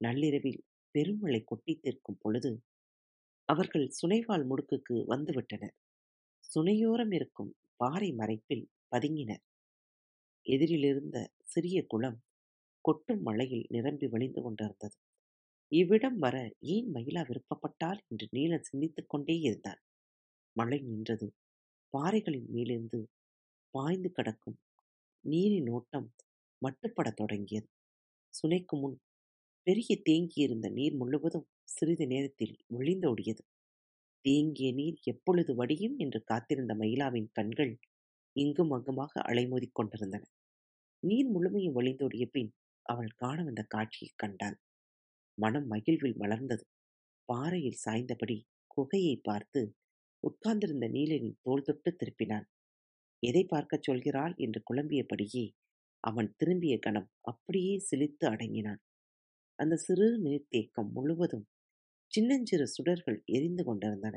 நள்ளிரவில் 0.00 0.60
பெருமழை 0.94 1.40
கொட்டி 1.44 1.74
தீர்க்கும் 1.76 2.18
பொழுது 2.18 2.50
அவர்கள் 3.48 3.86
சுனைவால் 3.98 4.44
முடுக்குக்கு 4.46 4.96
வந்துவிட்டனர் 5.08 5.74
சுனையோரம் 6.44 7.12
இருக்கும் 7.12 7.50
பாறை 7.76 8.10
மறைப்பில் 8.12 8.64
பதுங்கினர். 8.92 9.42
எதிரிலிருந்த 10.46 11.16
சிறிய 11.44 11.78
குளம் 11.86 12.18
கொட்டும் 12.84 13.22
மழையில் 13.22 13.66
நிரம்பி 13.68 14.06
வழிந்து 14.06 14.40
கொண்டிருந்தது. 14.42 14.96
இவ்விடம் 15.72 16.18
வர 16.18 16.36
ஏன் 16.74 16.88
மயிலா 16.94 17.22
விருப்பப்பட்டால் 17.28 18.00
என்று 18.08 18.26
நீலன் 18.32 18.68
சிந்தித்துக் 18.70 19.08
கொண்டே 19.08 19.36
இருந்தான். 19.40 19.80
மழை 20.56 20.78
நின்றது 20.82 21.28
பாறைகளின் 21.94 22.48
மேலிருந்து 22.50 23.00
பாய்ந்து 23.72 24.10
கிடக்கும் 24.10 24.58
நீரின் 25.24 25.68
ஓட்டம் 25.68 26.12
மட்டுப்படத் 26.62 27.16
தொடங்கியது. 27.16 27.68
சுனைக்கு 28.34 28.80
முன் 28.80 29.00
பெரிய 29.66 30.02
தேங்கியிருந்த 30.10 30.72
நீர் 30.72 30.94
முழுவதும் 30.94 31.48
சிறிது 31.64 32.06
நேரத்தில் 32.06 32.56
விழிந்தோடியது 32.78 33.42
தேங்கிய 34.20 34.72
நீர் 34.72 34.98
எப்பொழுது 35.02 35.54
வடியும் 35.54 35.94
என்று 35.98 36.22
காத்திருந்த 36.24 36.74
மயிலாவின் 36.74 37.28
கண்கள் 37.32 37.78
இங்கும் 38.36 38.70
அங்குமாக 38.70 39.20
அலைமோதிக் 39.20 39.72
கொண்டிருந்தன. 39.72 40.24
நீர் 41.06 41.26
முழுமையும் 41.26 41.80
வழிந்தோடிய 41.80 42.26
பின் 42.26 42.52
அவள் 42.82 43.12
காண 43.14 43.44
வந்த 43.44 43.62
காட்சியைக் 43.68 44.18
கண்டாள். 44.18 44.56
மனம் 45.38 45.70
மகிழ்வில் 45.70 46.18
மலர்ந்தது. 46.18 46.64
பாறையில் 47.24 47.80
சாய்ந்தபடி 47.84 48.38
குகையை 48.76 49.18
பார்த்து 49.22 49.76
உட்கார்ந்திருந்த 50.20 50.88
நீலனின் 50.88 51.38
தோள் 51.40 51.62
தொட்டு 51.62 51.96
திருப்பினான் 51.96 52.46
எதை 53.22 53.42
பார்க்கச் 53.44 53.86
சொல்கிறாள் 53.88 54.34
என்று 54.36 54.60
குழம்பியபடியே 54.62 55.44
அவன் 56.04 56.34
திரும்பிய 56.36 56.78
கணம் 56.78 57.08
அப்படியே 57.22 57.74
சிலித்து 57.90 58.24
அடங்கினான். 58.26 58.80
அந்த 59.58 59.74
சிறு 59.76 60.06
நீர்த்தேக்கம் 60.22 60.90
முழுவதும் 60.92 61.46
சின்னஞ்சிறு 62.12 62.66
சுடர்கள் 62.66 63.18
எரிந்து 63.26 63.64
கொண்டிருந்தன. 63.64 64.16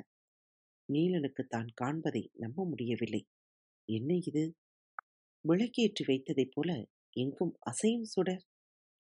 நீலனுக்கு 0.90 1.44
தான் 1.48 1.70
காண்பதை 1.82 2.24
நம்ப 2.34 2.66
முடியவில்லை. 2.66 3.22
என்ன 3.90 4.14
இது? 4.26 4.44
விளக்கேற்றி 5.46 6.04
வைத்ததைப் 6.08 6.54
போல 6.56 6.70
எங்கும் 7.16 7.54
அசையும் 7.70 8.08
சுடர்? 8.08 8.44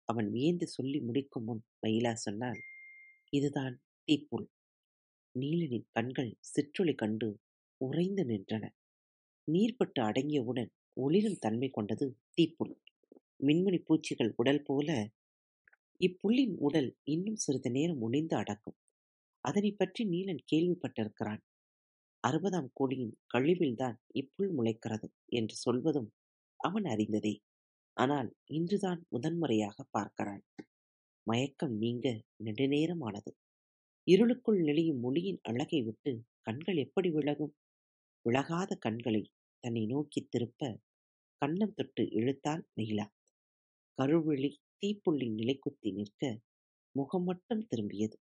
அவன் 0.08 0.28
வியந்து 0.30 0.66
சொல்லி 0.68 0.98
முடிக்கும் 1.00 1.44
முன் 1.44 1.62
மயிலா 1.82 2.12
சொன்னால் 2.16 2.60
இதுதான் 3.32 3.74
தீப்புல் 4.08 4.46
நீலனின் 5.34 5.88
கண்கள் 5.90 6.32
சிற்றொளி 6.52 6.94
கண்டு 6.94 7.28
உறைந்து 7.80 8.24
நின்றன. 8.24 8.64
நீர்பட்டு 9.48 10.00
அடங்கியவுடன் 10.02 10.70
ஒளிரும் 10.96 11.40
தன்மை 11.40 11.68
கொண்டது 11.70 12.06
தீப்புல் 12.34 12.74
மின்மணி 13.46 13.78
பூச்சிகள் 13.82 14.32
உடல் 14.36 14.62
போல 14.62 14.88
இப்புள்ளின் 16.00 16.54
உடல் 16.58 16.88
இன்னும் 17.04 17.36
சிறிது 17.36 17.70
நேரம் 17.70 18.00
ஒளிந்து 18.00 18.34
அடக்கும். 18.36 18.76
அதனை 19.44 19.70
பற்றி 19.72 20.02
நீலன் 20.04 20.42
கேள்விப்பட்டிருக்கிறான். 20.52 21.42
அறுபதாம் 22.24 22.70
கோடியின் 22.74 23.14
கழிவில்தான் 23.34 23.96
இப்புல் 24.12 24.52
முளைக்கிறது 24.58 25.08
என்று 25.32 25.56
சொல்வதும் 25.56 26.08
அவன் 26.60 26.84
அறிந்ததே. 26.84 27.34
ஆனால் 27.96 28.28
இன்றுதான் 28.50 29.00
முதன்முறையாக 29.08 29.76
பார்க்கிறான். 29.90 30.42
மயக்கம் 31.26 31.74
நீங்க 31.76 32.06
நெடுநேரமானது. 32.44 33.30
இருளுக்குள் 34.06 34.60
நெளியும் 34.60 35.00
மொழியின் 35.00 35.40
அழகை 35.42 35.80
விட்டு 35.82 36.12
கண்கள் 36.40 36.76
எப்படி 36.76 37.10
விலகும்? 37.10 37.54
விலகாத 38.26 38.70
கண்களை 38.76 39.22
தன்னை 39.64 39.82
நோக்கி 39.86 40.20
திருப்ப 40.26 40.60
கண்ணம் 41.42 41.74
தொட்டு 41.74 42.02
இழுத்தாள் 42.18 42.62
நீலா 42.74 43.06
கருவிழி 43.98 44.50
தீப்புள்ளி 44.82 45.26
நிலைக்குத்தி 45.30 45.90
நிற்க 45.92 46.22
முகம் 46.94 47.24
மட்டும் 47.24 47.62
திரும்பியது. 47.70 48.16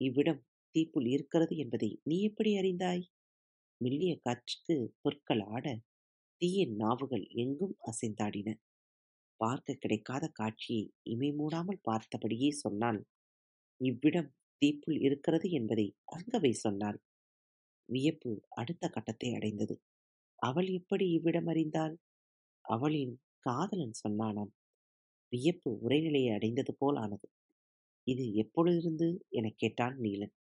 இவ்விடம் 0.00 0.40
தீப்புள் 0.74 1.06
இருக்கிறது 1.14 1.54
என்பதை 1.56 1.90
நீ 2.06 2.16
எப்படி 2.22 2.50
அறிந்தாய்? 2.56 3.04
மெல்லிய 3.80 4.12
காற்றுக்கு 4.18 4.74
பொற்கள் 5.02 5.42
ஆட 5.54 5.66
தீயின் 6.40 6.74
நாவுகள் 6.76 7.24
எங்கும் 7.42 7.76
அசைந்தாடின. 7.90 8.48
பார்க்க 9.40 9.78
கிடைக்காத 9.82 10.24
காட்சியை 10.38 10.84
இமை 11.12 11.30
மூடாமல் 11.38 11.84
பார்த்தபடியே 11.88 12.50
சொன்னால் 12.62 13.00
இவ்விடம் 13.80 14.30
தீப்புள் 14.62 14.98
இருக்கிறது 15.06 15.48
என்பதை 15.58 15.86
அங்கவை 16.16 16.52
சொன்னாள் 16.64 16.98
வியப்பு 17.90 18.32
அடுத்த 18.50 18.88
கட்டத்தை 18.88 19.34
அடைந்தது. 19.34 19.80
அவள் 20.38 20.68
எப்படி 20.68 21.10
இவ்விடம் 21.10 21.46
அறிந்தாள்? 21.46 21.94
அவளின் 22.64 23.14
காதலன் 23.38 23.92
சொன்னானாம். 24.02 24.52
வியப்பு 25.32 25.78
உரைநிலையை 25.88 26.34
அடைந்தது 26.34 26.74
போல் 26.78 26.96
ஆனது. 26.96 27.28
இது 28.06 28.24
எப்பொழுதிருந்து? 28.24 29.08
எனக் 29.30 29.58
கேட்டான் 29.58 29.98
நீலன். 29.98 30.34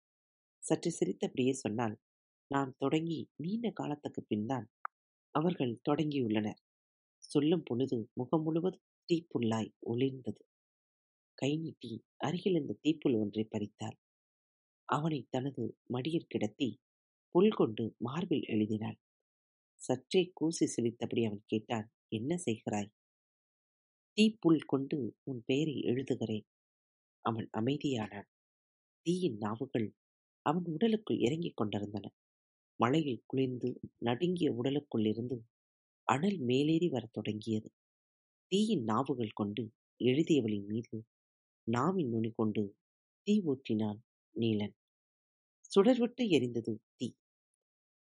சற்று 0.63 0.91
சிரித்தபடியே 0.91 1.53
சொன்னால் 1.53 1.97
நான் 2.49 2.75
தொடங்கி 2.79 3.29
நீண்ட 3.37 3.71
காலத்துக்கு 3.71 4.23
பின்தான் 4.23 4.67
அவர்கள் 5.35 5.81
தொடங்கியுள்ளனர். 5.91 6.61
சொல்லும் 7.25 7.63
பொழுது 7.65 8.11
முகம் 8.13 8.43
முழுவதும் 8.43 8.87
தீப்புல்லாய் 9.09 9.73
ஒளிர்ந்தது. 9.87 10.43
கை 11.35 11.57
நீட்டி 11.57 11.93
அருகில் 12.17 12.55
இருந்த 12.55 12.77
தீப்புல் 12.83 13.21
ஒன்றை 13.21 13.49
பறித்தாள். 13.51 13.97
அவனை 14.85 15.27
தனது 15.31 15.77
மடியில் 15.87 16.27
கிடத்தி 16.29 16.69
புல் 17.37 17.51
கொண்டு 17.51 17.95
மார்பில் 17.99 18.45
எழுதினாள். 18.47 18.97
சற்றே 19.75 20.31
கூசி 20.35 20.67
சிரித்தபடி 20.67 21.25
அவன் 21.25 21.43
கேட்டான் 21.47 21.93
என்ன 22.09 22.37
செய்கிறாய்? 22.37 22.89
தீப்புல் 24.17 24.65
கொண்டு 24.67 25.17
உன் 25.23 25.43
பெயரை 25.45 25.75
எழுதுகிறேன். 25.75 26.47
அவன் 27.21 27.49
அமைதியானான். 27.59 28.29
தீயின் 29.03 29.37
நாவுகள் 29.37 29.95
அவன் 30.43 30.65
உடலுக்குள் 30.65 31.19
இறங்கிக் 31.19 31.57
கொண்டிருந்தன. 31.57 32.13
மழையில் 32.77 33.23
குளிர்ந்து 33.27 33.81
நடுங்கிய 33.99 34.53
உடலுக்குள்ளிருந்து 34.53 35.39
அனல் 36.03 36.39
மேலேறி 36.39 36.89
வரத் 36.89 37.13
தொடங்கியது. 37.13 37.73
தீயின் 38.47 38.83
நாவுகள் 38.83 39.31
கொண்டு 39.35 39.73
எழுதியவளின் 40.05 40.67
மீது 40.67 41.05
நாவின் 41.63 42.09
நுனி 42.09 42.31
கொண்டு 42.31 42.77
தீ 43.23 43.43
ஊற்றினான் 43.47 43.99
நீலன். 44.37 44.75
சுடர்விட்டு 45.77 46.29
எரிந்தது 46.29 46.79
தீ. 46.97 47.13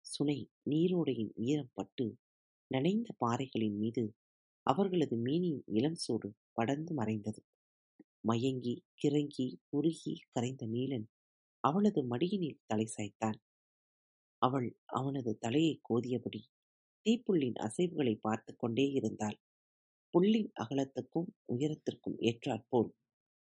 சுனை 0.07 0.37
நீரோடையின் 0.69 1.31
ஈரம் 1.43 1.71
பட்டு 1.73 2.05
நனைந்த 2.71 3.09
பாறைகளின் 3.17 3.77
மீது 3.77 4.03
அவர்களது 4.67 5.15
மீனின் 5.17 5.61
இளம் 5.67 5.95
சூடு 5.95 6.29
படர்ந்து 6.51 6.93
மறைந்தது. 6.93 7.41
மயங்கி 8.21 8.75
கிறங்கி 9.01 9.47
உருகி 9.69 10.13
கரைந்த 10.31 10.65
நீலன் 10.65 11.07
அவளது 11.63 12.01
மடியினில் 12.03 12.61
தலை 12.65 12.87
சாய்த்தான். 12.87 13.37
அவள் 14.41 14.69
அவனது 14.93 15.31
தலையை 15.37 15.73
கோதியபடி 15.89 16.41
தீப்புள்ளின் 17.05 17.57
அசைவுகளை 17.57 18.15
பார்த்து 18.19 18.51
கொண்டே 18.55 18.85
இருந்தாள். 18.91 19.37
புள்ளின் 20.13 20.51
அகலத்துக்கும் 20.63 21.29
உயரத்திற்கும் 21.53 22.17
ஏற்றாற்போல் 22.21 22.89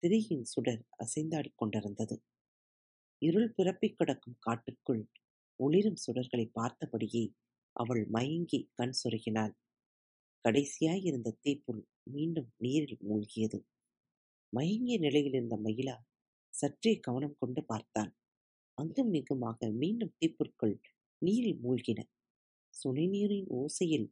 திரியின் 0.04 0.44
சுடர் 0.44 0.84
அசைந்தாடிக் 0.98 1.56
கொண்டிருந்தது. 1.56 2.16
இருள் 3.22 3.52
பிறப்பிக் 3.54 3.98
கிடக்கும் 3.98 4.40
காட்டுக்குள் 4.40 5.04
ஒளிரும் 5.60 6.02
சுடர்களை 6.04 6.46
பார்த்தபடியே 6.60 7.24
அவள் 7.76 8.04
மயங்கி 8.08 8.60
கண் 8.74 8.96
சொருகினாள். 9.02 9.54
கடைசியாய் 10.46 11.04
இருந்த 11.04 11.30
தீப்புல் 11.44 11.84
மீண்டும் 12.12 12.50
நீரில் 12.58 13.00
மூழ்கியது. 13.02 13.60
மயங்கிய 14.54 14.98
நிலையில் 15.00 15.36
இருந்த 15.38 15.56
மயிலா 15.58 15.96
சற்றே 16.54 16.94
கவனம் 17.00 17.38
கொண்டு 17.38 17.62
பார்த்தாள் 17.64 18.12
அங்கும் 18.78 19.12
இங்குமாக 19.14 19.70
மீண்டும் 19.82 20.14
தீப்புற்கள் 20.20 20.76
நீரில் 21.22 21.60
மூழ்கின. 21.60 22.00
சுனைநீரின் 22.74 23.50
ஓசையில் 23.60 24.08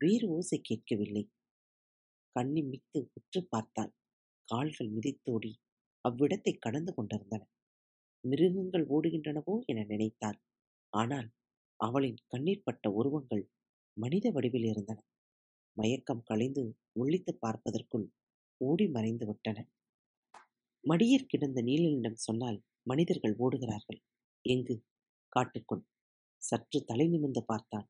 வேறு 0.00 0.26
ஓசை 0.28 0.58
கேட்கவில்லை. 0.60 1.24
கண்ணி 2.36 2.62
மித்து 2.62 3.00
உற்று 3.16 3.40
பார்த்தாள். 3.44 3.92
கால்கள் 4.48 4.90
மிதித்தோடி 4.90 5.52
அவ்விடத்தை 6.04 6.52
கடந்து 6.58 6.92
கொண்டிருந்தன. 6.94 7.42
மிருகங்கள் 8.24 8.86
ஓடுகின்றனவோ 8.88 9.54
என 9.66 9.84
நினைத்தாள். 9.84 10.38
ஆனால் 10.94 11.28
அவளின் 11.80 12.18
கண்ணீர் 12.26 12.62
பட்ட 12.62 12.90
உருவங்கள் 12.90 13.44
மனித 13.96 14.30
வடிவில் 14.30 14.64
இருந்தன. 14.64 14.98
மயக்கம் 15.76 16.22
களைந்து 16.22 16.62
உள்ளித்து 16.92 17.32
பார்ப்பதற்குள் 17.34 18.06
ஓடி 18.60 18.86
மறைந்து 18.88 19.26
விட்டன. 19.26 19.58
மடியிற் 20.84 21.26
கிடந்த 21.26 21.62
நீலனிடம் 21.62 22.22
சொன்னால் 22.26 22.58
மனிதர்கள் 22.82 23.34
ஓடுகிறார்கள். 23.38 24.00
எங்கு? 24.44 24.76
காட்டுக்குள். 25.28 25.82
சற்று 26.42 26.84
தலை 26.84 27.06
நிமிர்ந்து 27.08 27.42
பார்த்தான். 27.44 27.86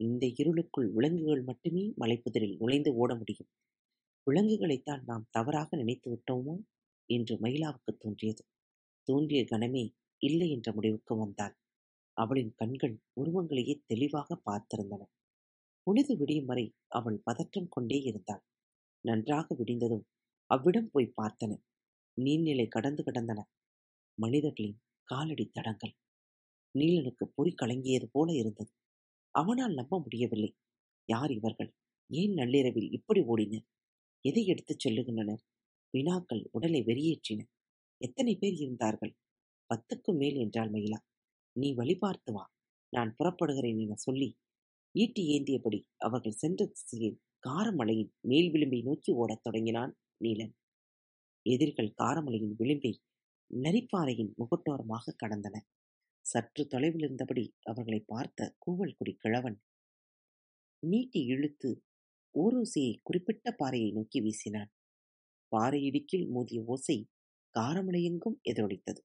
இந்த 0.00 0.24
இருளுக்குள் 0.36 0.88
விலங்குகள் 0.92 1.42
மட்டுமே 1.42 1.84
மலைப்புதரில் 1.96 2.56
நுழைந்து 2.56 2.90
ஓட 2.94 3.14
முடியும். 3.14 3.50
விலங்குகளைத்தான் 4.26 5.02
நாம் 5.04 5.28
தவறாக 5.30 5.76
நினைத்து 5.76 6.08
விட்டோமோ? 6.10 6.54
என்று 7.08 7.34
மயிலாவுக்கு 7.36 7.92
தோன்றியது. 7.98 8.42
தோன்றிய 9.08 9.42
கணமே 9.44 9.84
இல்லை 10.22 10.50
என்ற 10.50 10.68
முடிவுக்கு 10.72 11.14
வந்தாள். 11.16 11.54
அவளின் 12.16 12.52
கண்கள் 12.54 12.94
உருவங்களையே 13.20 13.74
தெளிவாக 13.86 14.40
பார்த்திருந்தன. 14.46 15.02
பொழுது 15.86 16.16
விடியும் 16.16 16.44
வரை 16.44 16.66
அவள் 16.88 17.22
பதற்றம் 17.24 17.68
கொண்டே 17.68 17.98
இருந்தாள். 18.02 18.42
நன்றாக 19.04 19.54
விடிந்ததும் 19.54 20.04
அவ்விடம் 20.50 20.90
போய் 20.90 21.14
பார்த்தன. 21.16 21.52
நீர்நிலை 22.18 22.68
கடந்து 22.68 23.02
கிடந்தன. 23.02 23.40
மனிதர்களின் 24.18 24.78
காலடி 25.08 25.46
தடங்கள். 25.48 25.94
நீலனுக்கு 26.74 27.24
பொறி 27.34 27.54
கலங்கியது 27.54 28.06
போல 28.12 28.32
இருந்தது. 28.32 28.72
அவனால் 29.34 29.74
நம்ப 29.74 29.98
முடியவில்லை. 29.98 30.50
யார் 31.08 31.30
இவர்கள்? 31.30 31.70
ஏன் 32.10 32.34
நள்ளிரவில் 32.34 32.90
இப்படி 32.92 33.20
ஓடினர்? 33.22 33.66
எதை 34.24 34.46
எடுத்துச் 34.46 34.82
சொல்லுகின்றனர்? 34.84 35.42
வினாக்கள் 35.94 36.48
உடலை 36.50 36.80
வெறியேற்றின 36.82 37.40
எத்தனை 38.00 38.36
பேர் 38.36 38.56
இருந்தார்கள்? 38.56 39.12
பத்துக்கும் 39.70 40.16
மேல் 40.16 40.34
என்றாள் 40.34 40.70
மயிலா. 40.70 40.98
நீ 41.56 41.74
வழி 41.74 41.94
பார்த்து 41.96 42.32
வா. 42.32 42.44
நான் 42.92 43.14
புறப்படுகிறேன் 43.18 43.80
என 43.80 43.94
சொல்லி 43.94 44.28
ஈட்டி 44.94 45.22
ஏந்தியபடி 45.28 45.80
அவர்கள் 45.96 46.32
சென்ற 46.32 46.66
திசையில் 46.66 47.20
காரமலையின் 47.48 48.12
மேல் 48.20 48.50
விளிம்பை 48.52 48.82
நோக்கி 48.82 49.12
ஓடத் 49.12 49.42
தொடங்கினான் 49.42 49.92
நீலன். 50.24 50.54
எதிர்கள் 51.46 51.94
காரமலையின் 52.02 52.54
விளிம்பை 52.58 52.92
நரிப்பாறையின் 53.50 54.32
முகட்டோரமாக 54.38 55.14
கடந்தன. 55.24 55.56
சற்று 56.26 56.66
தொலைவில் 56.66 57.02
இருந்தபடி 57.02 57.54
அவர்களை 57.62 58.00
பார்த்த 58.06 58.56
கூவல்குடி 58.66 59.12
கிழவன் 59.18 59.58
நீட்டி 60.82 61.20
இழுத்து 61.24 61.70
ஊரோசையை 62.34 62.94
குறிப்பிட்ட 63.02 63.52
பாறையை 63.52 63.92
நோக்கி 63.92 64.20
வீசினான். 64.20 64.70
பாறை 65.52 65.80
இடுக்கில் 65.84 66.26
மோதிய 66.28 66.62
ஓசை 66.66 67.08
காரமலையெங்கும் 67.54 68.38
எதிரொலித்தது. 68.42 69.02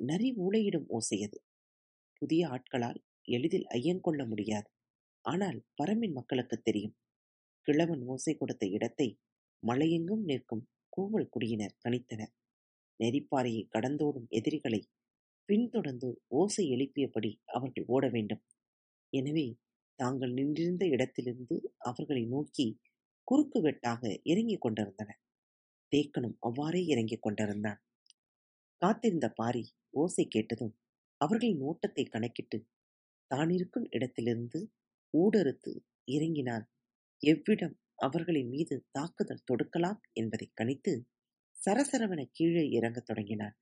நரி 0.00 0.34
ஊளையிடும் 0.36 0.86
ஓசை 0.86 1.18
அது. 1.22 1.38
புதிய 2.22 2.48
ஆட்களால் 2.48 2.98
எளிதில் 3.28 3.66
ஐயங்கொள்ள 3.70 4.26
முடியாது. 4.26 4.68
ஆனால் 5.24 5.58
பரம்பின் 5.82 6.12
மக்களுக்கு 6.12 6.56
தெரியும். 6.60 6.96
கிழவன் 7.68 8.02
ஓசை 8.02 8.34
கொடுத்த 8.36 8.66
இடத்தை 8.66 9.08
மலையெங்கும் 9.62 10.24
நிற்கும் 10.24 10.64
கூவல் 10.92 11.30
குடியினர் 11.30 11.74
கணித்தனர். 11.84 12.32
நெறிப்பாறையை 13.00 13.62
கடந்தோடும் 13.68 14.28
எதிரிகளை 14.30 14.80
பின்தொடர்ந்து 15.48 16.08
ஓசை 16.28 16.64
எழுப்பியபடி 16.70 17.30
அவர்கள் 17.46 17.86
ஓட 17.86 18.08
வேண்டும். 18.08 18.42
எனவே 19.12 19.46
தாங்கள் 19.98 20.32
நின்றிருந்த 20.32 20.84
இடத்திலிருந்து 20.86 21.56
அவர்களை 21.78 22.24
நோக்கி 22.26 22.66
குறுக்கு 23.28 23.58
வெட்டாக 23.60 24.02
இறங்கிக் 24.22 24.60
கொண்டிருந்தனர். 24.60 25.20
தேக்கனும் 25.92 26.36
அவ்வாறே 26.38 26.82
இறங்கிக் 26.84 27.22
கொண்டிருந்தான். 27.22 27.80
காத்திருந்த 28.82 29.26
பாரி 29.30 29.64
ஓசை 29.90 30.24
கேட்டதும் 30.26 30.74
அவர்களின் 31.20 31.60
ஓட்டத்தை 31.60 32.04
கணக்கிட்டு 32.04 32.58
தான் 33.30 33.50
இருக்கும் 33.50 33.86
இடத்திலிருந்து 33.90 34.60
ஊடறுத்து 35.14 35.72
இறங்கினால் 36.08 36.66
எவ்விடம் 37.22 37.76
அவர்களின் 37.98 38.48
மீது 38.48 38.74
தாக்குதல் 38.90 39.46
தொடுக்கலாம் 39.50 40.00
என்பதை 40.12 40.46
கணித்து 40.54 40.92
சரசரவெனக் 41.56 42.32
கீழே 42.32 42.64
இறங்கத் 42.68 43.06
தொடங்கினான் 43.06 43.56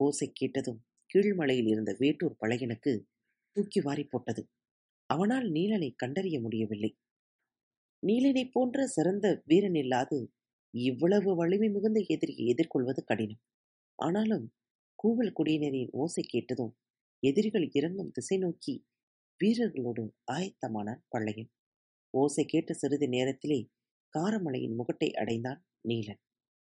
ஓசை 0.00 0.28
கேட்டதும் 0.32 0.80
கீழ்மலையில் 1.10 1.66
இருந்த 1.66 1.96
வேட்டூர் 1.98 2.38
பழையனுக்கு 2.38 2.92
தூக்கி 3.56 3.80
வாரி 3.80 4.04
போட்டது. 4.04 4.42
அவனால் 5.10 5.46
நீலனை 5.50 5.90
கண்டறிய 5.96 6.40
முடியவில்லை. 6.40 6.90
நீலனைப் 8.02 8.52
போன்ற 8.52 8.86
சிறந்த 8.86 9.42
வீரனில்லாது 9.46 10.18
இவ்வளவு 10.74 11.30
வலிமை 11.36 11.68
மிகுந்த 11.68 12.00
எதிரியை 12.08 12.46
எதிர்கொள்வது 12.46 13.04
கடினம். 13.04 13.40
ஆனாலும் 13.98 14.46
கூவல் 14.98 15.32
குடியினரின் 15.32 15.90
ஓசை 15.94 16.22
கேட்டதும் 16.24 16.72
எதிரிகள் 17.22 17.66
இறங்கும் 17.72 18.12
திசை 18.12 18.36
நோக்கி 18.38 18.74
வீரர்களோடு 19.40 20.04
ஆயத்தமானான் 20.32 21.02
பள்ளையன் 21.08 21.50
ஓசை 22.14 22.44
கேட்ட 22.44 22.74
சிறிது 22.74 23.06
நேரத்திலே 23.08 23.58
காரமலையின் 24.14 24.76
முகட்டை 24.76 25.08
அடைந்தான் 25.12 25.60
நீலன். 25.84 26.20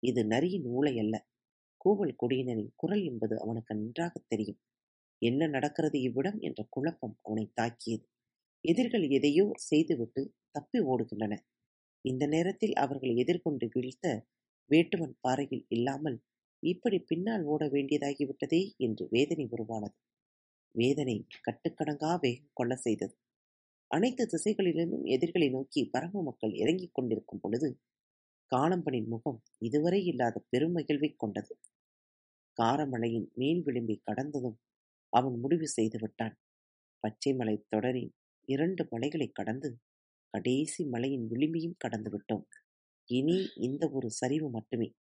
இது 0.02 0.20
நரியின் 0.24 0.66
ஊளை 0.68 0.94
அல்ல. 0.98 1.16
கூவல் 1.80 2.14
குடியினரின் 2.16 2.72
குரல் 2.76 3.04
என்பது 3.04 3.34
அவனுக்கு 3.40 3.72
நன்றாக 3.74 4.14
தெரியும். 4.28 4.58
என்ன 5.22 5.46
நடக்கிறது 5.46 5.98
இவ்விடம் 6.00 6.38
என்ற 6.40 6.60
குழப்பம் 6.70 7.16
அவனை 7.22 7.46
தாக்கியது. 7.54 8.06
எதிரிகள் 8.64 9.06
எதையோ 9.10 9.46
செய்துவிட்டு 9.68 10.22
தப்பி 10.50 10.80
ஓடுகின்றன 10.84 11.34
இந்த 12.04 12.24
நேரத்தில் 12.26 12.74
அவர்கள் 12.76 13.14
எதிர்கொண்டு 13.16 13.66
வீழ்த்த 13.74 14.06
வேட்டுவன் 14.70 15.14
பாறையில் 15.20 15.64
இல்லாமல் 15.68 16.18
இப்படி 16.60 16.98
பின்னால் 16.98 17.42
ஓட 17.42 17.66
வேண்டியதாகிவிட்டதே 17.66 18.76
என்று 18.76 19.06
வேதனை 19.10 19.46
உருவானது. 19.50 19.94
வேதனை 20.70 21.26
கட்டுக்கடங்கா 21.42 22.18
வேகம் 22.20 22.50
கொள்ள 22.52 22.76
செய்தது. 22.76 23.18
அனைத்து 23.86 24.26
திசைகளிலிருந்தும் 24.26 25.02
எதிர்களை 25.02 25.50
நோக்கி 25.50 25.84
பரம 25.84 26.22
மக்கள் 26.22 26.52
இறங்கிக் 26.52 26.94
கொண்டிருக்கும் 26.94 27.40
பொழுது 27.40 27.80
காணம்பனின் 28.56 29.06
முகம் 29.06 29.42
இதுவரை 29.58 30.04
இல்லாத 30.04 30.44
பெருமகிழ்வை 30.56 31.14
கொண்டது. 31.16 31.58
காரமலையின் 32.62 33.32
மேல் 33.34 33.64
விளிம்பை 33.64 34.00
கடந்ததும் 34.02 34.58
அவன் 35.08 35.38
முடிவு 35.38 35.68
செய்து 35.68 35.98
விட்டான். 36.00 36.38
பச்சை 37.00 37.34
மலை 37.34 37.64
தொடரின் 37.68 38.14
இரண்டு 38.44 38.86
மலைகளைக் 38.90 39.34
கடந்து 39.34 39.78
கடைசி 40.30 40.84
மலையின் 40.84 41.28
விளிம்பையும் 41.30 41.74
கடந்து 41.78 42.10
விட்டோம். 42.10 42.46
இனி 43.04 43.48
இந்த 43.54 43.90
ஒரு 43.90 44.10
சரிவு 44.10 44.50
மட்டுமே. 44.50 44.94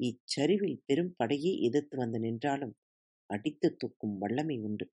இச்சரிவில் 0.00 0.82
பெரும் 0.84 1.14
படையே 1.16 1.52
எதிர்த்து 1.60 1.96
வந்து 1.96 2.18
நின்றாலும் 2.18 2.74
அடித்து 3.26 3.76
தூக்கும் 3.76 4.18
வல்லமை 4.18 4.60
உண்டு. 4.60 4.86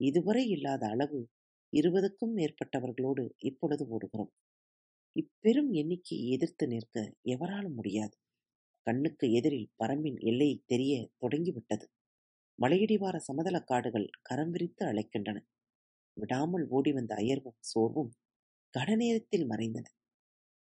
இதுவரை 0.00 0.48
இல்லாத 0.48 0.86
அளவு 0.86 1.28
இருபதுக்கும் 1.72 2.34
மேற்பட்டவர்களோடு 2.36 3.30
இப்பொழுது 3.38 3.84
ஓடுகிறோம். 3.86 4.32
இப்பெரும் 5.16 5.70
எண்ணிக்கையை 5.72 6.30
எதிர்த்து 6.30 6.66
நிற்க 6.66 7.12
எவராலும் 7.22 7.74
முடியாது. 7.74 8.14
கண்ணுக்கு 8.86 9.32
எதிரில் 9.32 9.72
பரம்பின் 9.84 10.18
எல்லை 10.20 10.62
தெரிய 10.66 11.10
தொடங்கிவிட்டது. 11.18 11.86
மலையடிவார 12.58 13.16
சமதள 13.18 13.60
காடுகள் 13.64 14.08
கரம் 14.22 14.50
விரித்து 14.50 14.86
அழைக்கின்றன 14.86 15.38
விடாமல் 16.16 16.66
ஓடி 16.68 16.92
வந்த 16.92 17.14
அயர்வும் 17.14 17.58
சோர்வும் 17.60 18.10
கடநேரத்தில் 18.74 19.46
மறைந்தன. 19.46 19.86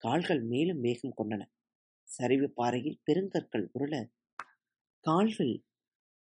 கால்கள் 0.02 0.42
மேலும் 0.42 0.80
வேகம் 0.80 1.16
கொண்டன. 1.16 1.42
சரிவு 2.06 2.50
பாறையில் 2.50 3.00
பெருங்கற்கள் 3.06 3.70
உருள 3.78 4.10
கால்கள் 5.00 5.64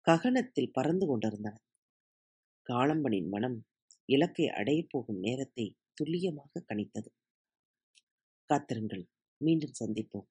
ககனத்தில் 0.08 0.70
பறந்து 0.72 1.08
கொண்டிருந்தன. 1.08 1.58
காளம்பனின் 2.70 3.28
மனம் 3.30 3.66
இலக்கை 4.06 4.48
அடையப் 4.48 4.88
போகும் 4.90 5.20
நேரத்தை 5.20 5.78
துல்லியமாக 5.94 6.66
கணித்தது. 6.74 7.10
காத்திருங்கள் 8.46 9.08
மீண்டும் 9.44 9.72
சந்திப்போம். 9.80 10.28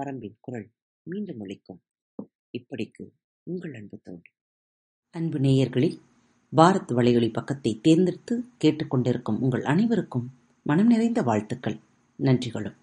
பரம்பின் 0.00 0.36
குரல் 0.40 0.70
மீண்டும் 1.02 1.40
ஒழிக்கும் 1.40 1.80
இப்படிக்கு 2.58 3.10
உங்கள் 3.42 3.74
அன்பு 3.74 4.00
தோழி. 4.02 4.30
அன்பு 5.10 5.38
நேயர்களில் 5.38 6.00
பாரத் 6.56 6.92
வலையொலி 6.92 7.32
பக்கத்தை 7.32 7.80
தேர்ந்தெடுத்து 7.80 8.44
கேட்டுக்கொண்டிருக்கும் 8.64 9.40
உங்கள் 9.40 9.64
அனைவருக்கும் 9.64 10.30
மனம் 10.62 10.86
நிறைந்த 10.86 11.22
வாழ்த்துக்கள். 11.22 11.80
நன்றிகளும். 12.16 12.82